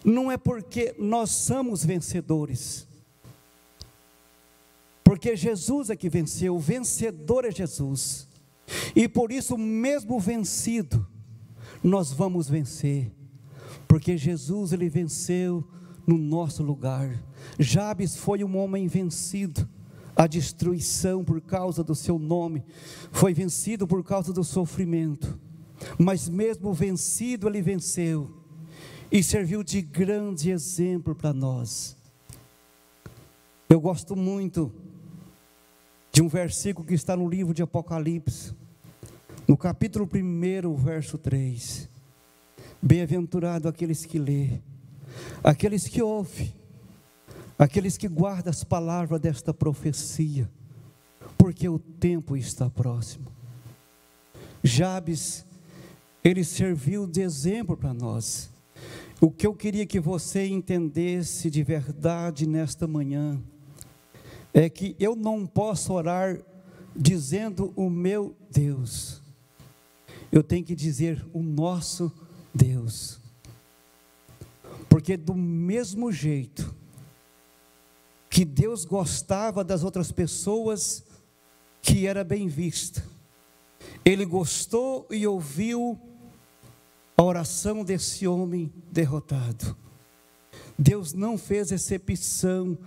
não 0.02 0.32
é 0.32 0.38
porque 0.38 0.94
nós 0.98 1.30
somos 1.30 1.84
vencedores, 1.84 2.87
porque 5.08 5.34
Jesus 5.34 5.88
é 5.88 5.96
que 5.96 6.10
venceu, 6.10 6.54
o 6.54 6.58
vencedor 6.58 7.46
é 7.46 7.50
Jesus, 7.50 8.28
e 8.94 9.08
por 9.08 9.32
isso, 9.32 9.56
mesmo 9.56 10.20
vencido, 10.20 11.08
nós 11.82 12.12
vamos 12.12 12.46
vencer, 12.46 13.10
porque 13.88 14.18
Jesus 14.18 14.70
ele 14.70 14.86
venceu 14.90 15.66
no 16.06 16.18
nosso 16.18 16.62
lugar. 16.62 17.24
Jabes 17.58 18.16
foi 18.16 18.44
um 18.44 18.54
homem 18.58 18.86
vencido, 18.86 19.66
a 20.14 20.26
destruição 20.26 21.24
por 21.24 21.40
causa 21.40 21.82
do 21.82 21.94
seu 21.94 22.18
nome, 22.18 22.62
foi 23.10 23.32
vencido 23.32 23.86
por 23.86 24.04
causa 24.04 24.30
do 24.30 24.44
sofrimento, 24.44 25.40
mas 25.98 26.28
mesmo 26.28 26.74
vencido, 26.74 27.48
ele 27.48 27.62
venceu. 27.62 28.30
E 29.10 29.22
serviu 29.22 29.64
de 29.64 29.80
grande 29.80 30.50
exemplo 30.50 31.14
para 31.14 31.32
nós. 31.32 31.96
Eu 33.70 33.80
gosto 33.80 34.14
muito 34.14 34.70
de 36.18 36.22
um 36.22 36.26
versículo 36.26 36.84
que 36.84 36.94
está 36.94 37.16
no 37.16 37.28
livro 37.28 37.54
de 37.54 37.62
Apocalipse, 37.62 38.52
no 39.46 39.56
capítulo 39.56 40.04
1, 40.12 40.74
verso 40.74 41.16
3. 41.16 41.88
Bem-aventurado 42.82 43.68
aqueles 43.68 44.04
que 44.04 44.18
lê, 44.18 44.58
aqueles 45.44 45.86
que 45.86 46.02
ouvem, 46.02 46.52
aqueles 47.56 47.96
que 47.96 48.08
guardam 48.08 48.50
as 48.50 48.64
palavras 48.64 49.20
desta 49.20 49.54
profecia, 49.54 50.50
porque 51.38 51.68
o 51.68 51.78
tempo 51.78 52.36
está 52.36 52.68
próximo. 52.68 53.30
Jabes, 54.60 55.46
ele 56.24 56.42
serviu 56.42 57.06
de 57.06 57.20
exemplo 57.20 57.76
para 57.76 57.94
nós. 57.94 58.50
O 59.20 59.30
que 59.30 59.46
eu 59.46 59.54
queria 59.54 59.86
que 59.86 60.00
você 60.00 60.48
entendesse 60.48 61.48
de 61.48 61.62
verdade 61.62 62.44
nesta 62.44 62.88
manhã 62.88 63.40
é 64.52 64.68
que 64.68 64.96
eu 64.98 65.14
não 65.14 65.46
posso 65.46 65.92
orar 65.92 66.38
dizendo 66.94 67.72
o 67.76 67.88
meu 67.88 68.34
Deus, 68.50 69.22
eu 70.32 70.42
tenho 70.42 70.64
que 70.64 70.74
dizer 70.74 71.24
o 71.32 71.42
nosso 71.42 72.12
Deus, 72.54 73.20
porque 74.88 75.16
do 75.16 75.34
mesmo 75.34 76.10
jeito 76.10 76.74
que 78.28 78.44
Deus 78.44 78.84
gostava 78.84 79.64
das 79.64 79.82
outras 79.82 80.12
pessoas 80.12 81.04
que 81.80 82.06
era 82.06 82.22
bem 82.22 82.46
vista. 82.46 83.02
Ele 84.04 84.24
gostou 84.24 85.06
e 85.10 85.26
ouviu 85.26 85.98
a 87.16 87.22
oração 87.22 87.82
desse 87.84 88.26
homem 88.26 88.72
derrotado. 88.92 89.76
Deus 90.78 91.12
não 91.12 91.36
fez 91.36 91.72
exceção 91.72 92.78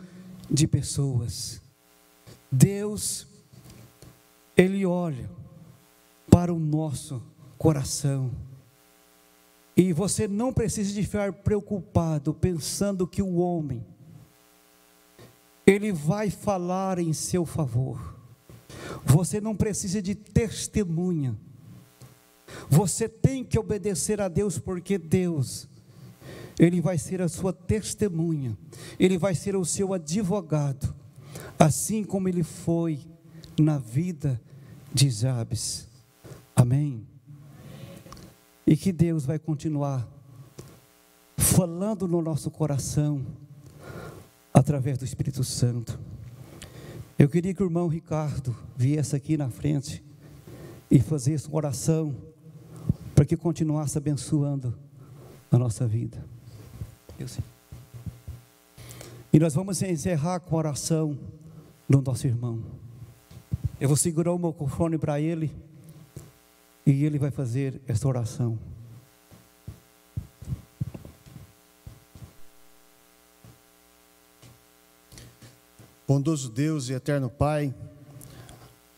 de 0.51 0.67
pessoas. 0.67 1.61
Deus, 2.51 3.25
Ele 4.57 4.85
olha 4.85 5.29
para 6.29 6.53
o 6.53 6.59
nosso 6.59 7.23
coração. 7.57 8.31
E 9.75 9.93
você 9.93 10.27
não 10.27 10.51
precisa 10.51 10.93
de 10.93 11.03
ficar 11.03 11.31
preocupado 11.31 12.33
pensando 12.33 13.07
que 13.07 13.21
o 13.21 13.35
homem 13.37 13.85
ele 15.65 15.91
vai 15.91 16.29
falar 16.29 16.99
em 16.99 17.13
seu 17.13 17.45
favor. 17.45 18.15
Você 19.05 19.39
não 19.39 19.55
precisa 19.55 20.01
de 20.01 20.15
testemunha. 20.15 21.37
Você 22.69 23.07
tem 23.07 23.43
que 23.43 23.57
obedecer 23.57 24.19
a 24.19 24.27
Deus, 24.27 24.59
porque 24.59 24.97
Deus, 24.97 25.67
Ele 26.61 26.79
vai 26.79 26.95
ser 26.99 27.23
a 27.23 27.27
sua 27.27 27.51
testemunha, 27.51 28.55
Ele 28.99 29.17
vai 29.17 29.33
ser 29.33 29.55
o 29.55 29.65
seu 29.65 29.95
advogado, 29.95 30.93
assim 31.57 32.03
como 32.03 32.29
Ele 32.29 32.43
foi 32.43 32.99
na 33.59 33.79
vida 33.79 34.39
de 34.93 35.09
Jabes. 35.09 35.87
Amém? 36.55 37.07
E 38.67 38.77
que 38.77 38.91
Deus 38.91 39.25
vai 39.25 39.39
continuar 39.39 40.07
falando 41.35 42.07
no 42.07 42.21
nosso 42.21 42.51
coração 42.51 43.25
através 44.53 44.99
do 44.99 45.03
Espírito 45.03 45.43
Santo. 45.43 45.99
Eu 47.17 47.27
queria 47.27 47.55
que 47.55 47.63
o 47.63 47.65
irmão 47.65 47.87
Ricardo 47.87 48.55
viesse 48.77 49.15
aqui 49.15 49.35
na 49.35 49.49
frente 49.49 50.03
e 50.91 50.99
fizesse 50.99 51.47
uma 51.47 51.57
oração 51.57 52.15
para 53.15 53.25
que 53.25 53.35
continuasse 53.35 53.97
abençoando 53.97 54.77
a 55.49 55.57
nossa 55.57 55.87
vida. 55.87 56.23
Eu 57.21 57.27
sim. 57.27 57.43
E 59.31 59.39
nós 59.39 59.53
vamos 59.53 59.79
encerrar 59.83 60.39
com 60.39 60.55
a 60.55 60.57
oração 60.57 61.17
do 61.87 62.01
nosso 62.01 62.25
irmão. 62.25 62.59
Eu 63.79 63.87
vou 63.87 63.95
segurar 63.95 64.33
o 64.33 64.39
microfone 64.39 64.97
para 64.97 65.21
ele 65.21 65.51
e 66.83 67.05
ele 67.05 67.19
vai 67.19 67.29
fazer 67.29 67.79
esta 67.87 68.07
oração. 68.07 68.57
Bondoso 76.07 76.49
Deus 76.49 76.89
e 76.89 76.93
eterno 76.93 77.29
Pai, 77.29 77.73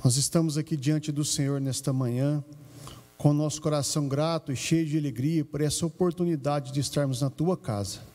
nós 0.02 0.16
estamos 0.16 0.58
aqui 0.58 0.78
diante 0.78 1.12
do 1.12 1.26
Senhor 1.26 1.60
nesta 1.60 1.92
manhã, 1.92 2.42
com 3.18 3.32
o 3.32 3.34
nosso 3.34 3.62
coração 3.62 4.08
grato 4.08 4.52
e 4.52 4.56
cheio 4.56 4.86
de 4.86 4.98
alegria 4.98 5.44
por 5.44 5.60
essa 5.60 5.86
oportunidade 5.86 6.72
de 6.72 6.80
estarmos 6.80 7.22
na 7.22 7.30
tua 7.30 7.58
casa. 7.58 8.13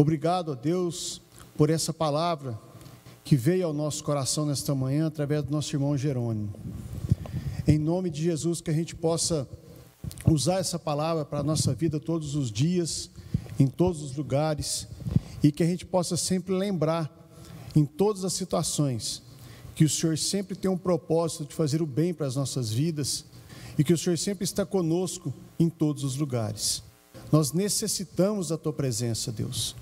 Obrigado 0.00 0.52
a 0.52 0.54
Deus 0.54 1.20
por 1.58 1.68
essa 1.68 1.92
palavra 1.92 2.58
que 3.22 3.36
veio 3.36 3.66
ao 3.66 3.74
nosso 3.74 4.02
coração 4.02 4.46
nesta 4.46 4.74
manhã 4.74 5.06
através 5.06 5.44
do 5.44 5.52
nosso 5.52 5.76
irmão 5.76 5.94
Jerônimo. 5.94 6.54
Em 7.68 7.76
nome 7.78 8.08
de 8.08 8.22
Jesus, 8.22 8.62
que 8.62 8.70
a 8.70 8.72
gente 8.72 8.94
possa 8.96 9.46
usar 10.24 10.58
essa 10.58 10.78
palavra 10.78 11.26
para 11.26 11.40
a 11.40 11.42
nossa 11.42 11.74
vida 11.74 12.00
todos 12.00 12.34
os 12.34 12.50
dias, 12.50 13.10
em 13.58 13.66
todos 13.66 14.00
os 14.00 14.16
lugares, 14.16 14.88
e 15.42 15.52
que 15.52 15.62
a 15.62 15.66
gente 15.66 15.84
possa 15.84 16.16
sempre 16.16 16.54
lembrar 16.54 17.14
em 17.76 17.84
todas 17.84 18.24
as 18.24 18.32
situações, 18.32 19.22
que 19.74 19.84
o 19.84 19.88
Senhor 19.90 20.16
sempre 20.16 20.56
tem 20.56 20.70
um 20.70 20.78
propósito 20.78 21.44
de 21.44 21.54
fazer 21.54 21.82
o 21.82 21.86
bem 21.86 22.14
para 22.14 22.26
as 22.26 22.36
nossas 22.36 22.70
vidas 22.70 23.26
e 23.76 23.84
que 23.84 23.92
o 23.92 23.98
Senhor 23.98 24.16
sempre 24.16 24.44
está 24.44 24.64
conosco 24.64 25.30
em 25.58 25.68
todos 25.68 26.04
os 26.04 26.16
lugares. 26.16 26.82
Nós 27.30 27.52
necessitamos 27.52 28.48
da 28.48 28.56
tua 28.56 28.72
presença, 28.72 29.30
Deus. 29.30 29.76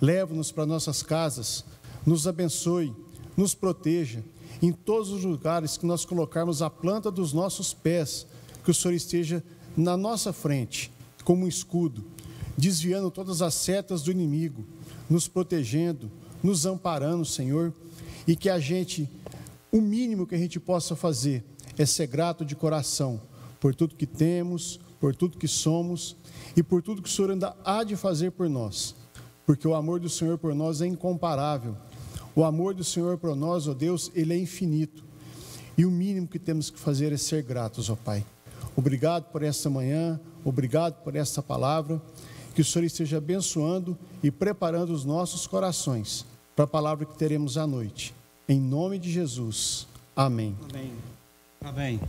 Leva-nos 0.00 0.52
para 0.52 0.66
nossas 0.66 1.02
casas, 1.02 1.64
nos 2.06 2.26
abençoe, 2.26 2.94
nos 3.36 3.54
proteja 3.54 4.22
em 4.62 4.72
todos 4.72 5.10
os 5.10 5.24
lugares 5.24 5.76
que 5.76 5.86
nós 5.86 6.04
colocarmos 6.04 6.62
a 6.62 6.70
planta 6.70 7.10
dos 7.10 7.32
nossos 7.32 7.74
pés, 7.74 8.26
que 8.64 8.70
o 8.70 8.74
Senhor 8.74 8.94
esteja 8.94 9.44
na 9.76 9.96
nossa 9.96 10.32
frente, 10.32 10.90
como 11.24 11.44
um 11.44 11.48
escudo, 11.48 12.04
desviando 12.56 13.10
todas 13.10 13.42
as 13.42 13.54
setas 13.54 14.02
do 14.02 14.10
inimigo, 14.10 14.64
nos 15.08 15.28
protegendo, 15.28 16.10
nos 16.42 16.66
amparando, 16.66 17.24
Senhor, 17.24 17.72
e 18.26 18.36
que 18.36 18.48
a 18.48 18.58
gente, 18.58 19.10
o 19.72 19.80
mínimo 19.80 20.26
que 20.26 20.34
a 20.34 20.38
gente 20.38 20.60
possa 20.60 20.94
fazer 20.94 21.44
é 21.76 21.84
ser 21.84 22.06
grato 22.06 22.44
de 22.44 22.54
coração 22.54 23.20
por 23.58 23.74
tudo 23.74 23.96
que 23.96 24.06
temos, 24.06 24.78
por 25.00 25.14
tudo 25.14 25.38
que 25.38 25.48
somos 25.48 26.16
e 26.56 26.62
por 26.62 26.82
tudo 26.82 27.02
que 27.02 27.08
o 27.08 27.12
Senhor 27.12 27.30
ainda 27.30 27.56
há 27.64 27.82
de 27.82 27.96
fazer 27.96 28.30
por 28.32 28.48
nós, 28.48 28.94
porque 29.46 29.66
o 29.66 29.74
amor 29.74 30.00
do 30.00 30.08
Senhor 30.08 30.38
por 30.38 30.54
nós 30.54 30.80
é 30.80 30.86
incomparável. 30.86 31.76
O 32.34 32.44
amor 32.44 32.74
do 32.74 32.82
Senhor 32.82 33.18
por 33.18 33.34
nós, 33.36 33.68
ó 33.68 33.74
Deus, 33.74 34.10
ele 34.14 34.34
é 34.34 34.38
infinito. 34.38 35.04
E 35.76 35.84
o 35.84 35.90
mínimo 35.90 36.26
que 36.26 36.38
temos 36.38 36.70
que 36.70 36.78
fazer 36.78 37.12
é 37.12 37.16
ser 37.16 37.42
gratos, 37.42 37.90
ó 37.90 37.96
Pai. 37.96 38.24
Obrigado 38.76 39.24
por 39.30 39.42
esta 39.42 39.70
manhã, 39.70 40.20
obrigado 40.44 41.02
por 41.02 41.14
esta 41.14 41.42
palavra. 41.42 42.00
Que 42.54 42.60
o 42.60 42.64
Senhor 42.64 42.84
esteja 42.84 43.18
abençoando 43.18 43.98
e 44.22 44.30
preparando 44.30 44.92
os 44.92 45.04
nossos 45.04 45.46
corações 45.46 46.24
para 46.54 46.64
a 46.64 46.68
palavra 46.68 47.04
que 47.04 47.16
teremos 47.16 47.58
à 47.58 47.66
noite. 47.66 48.14
Em 48.48 48.60
nome 48.60 48.98
de 48.98 49.10
Jesus. 49.10 49.88
Amém. 50.14 50.56
Amém. 50.70 50.92
Amém. 51.60 52.00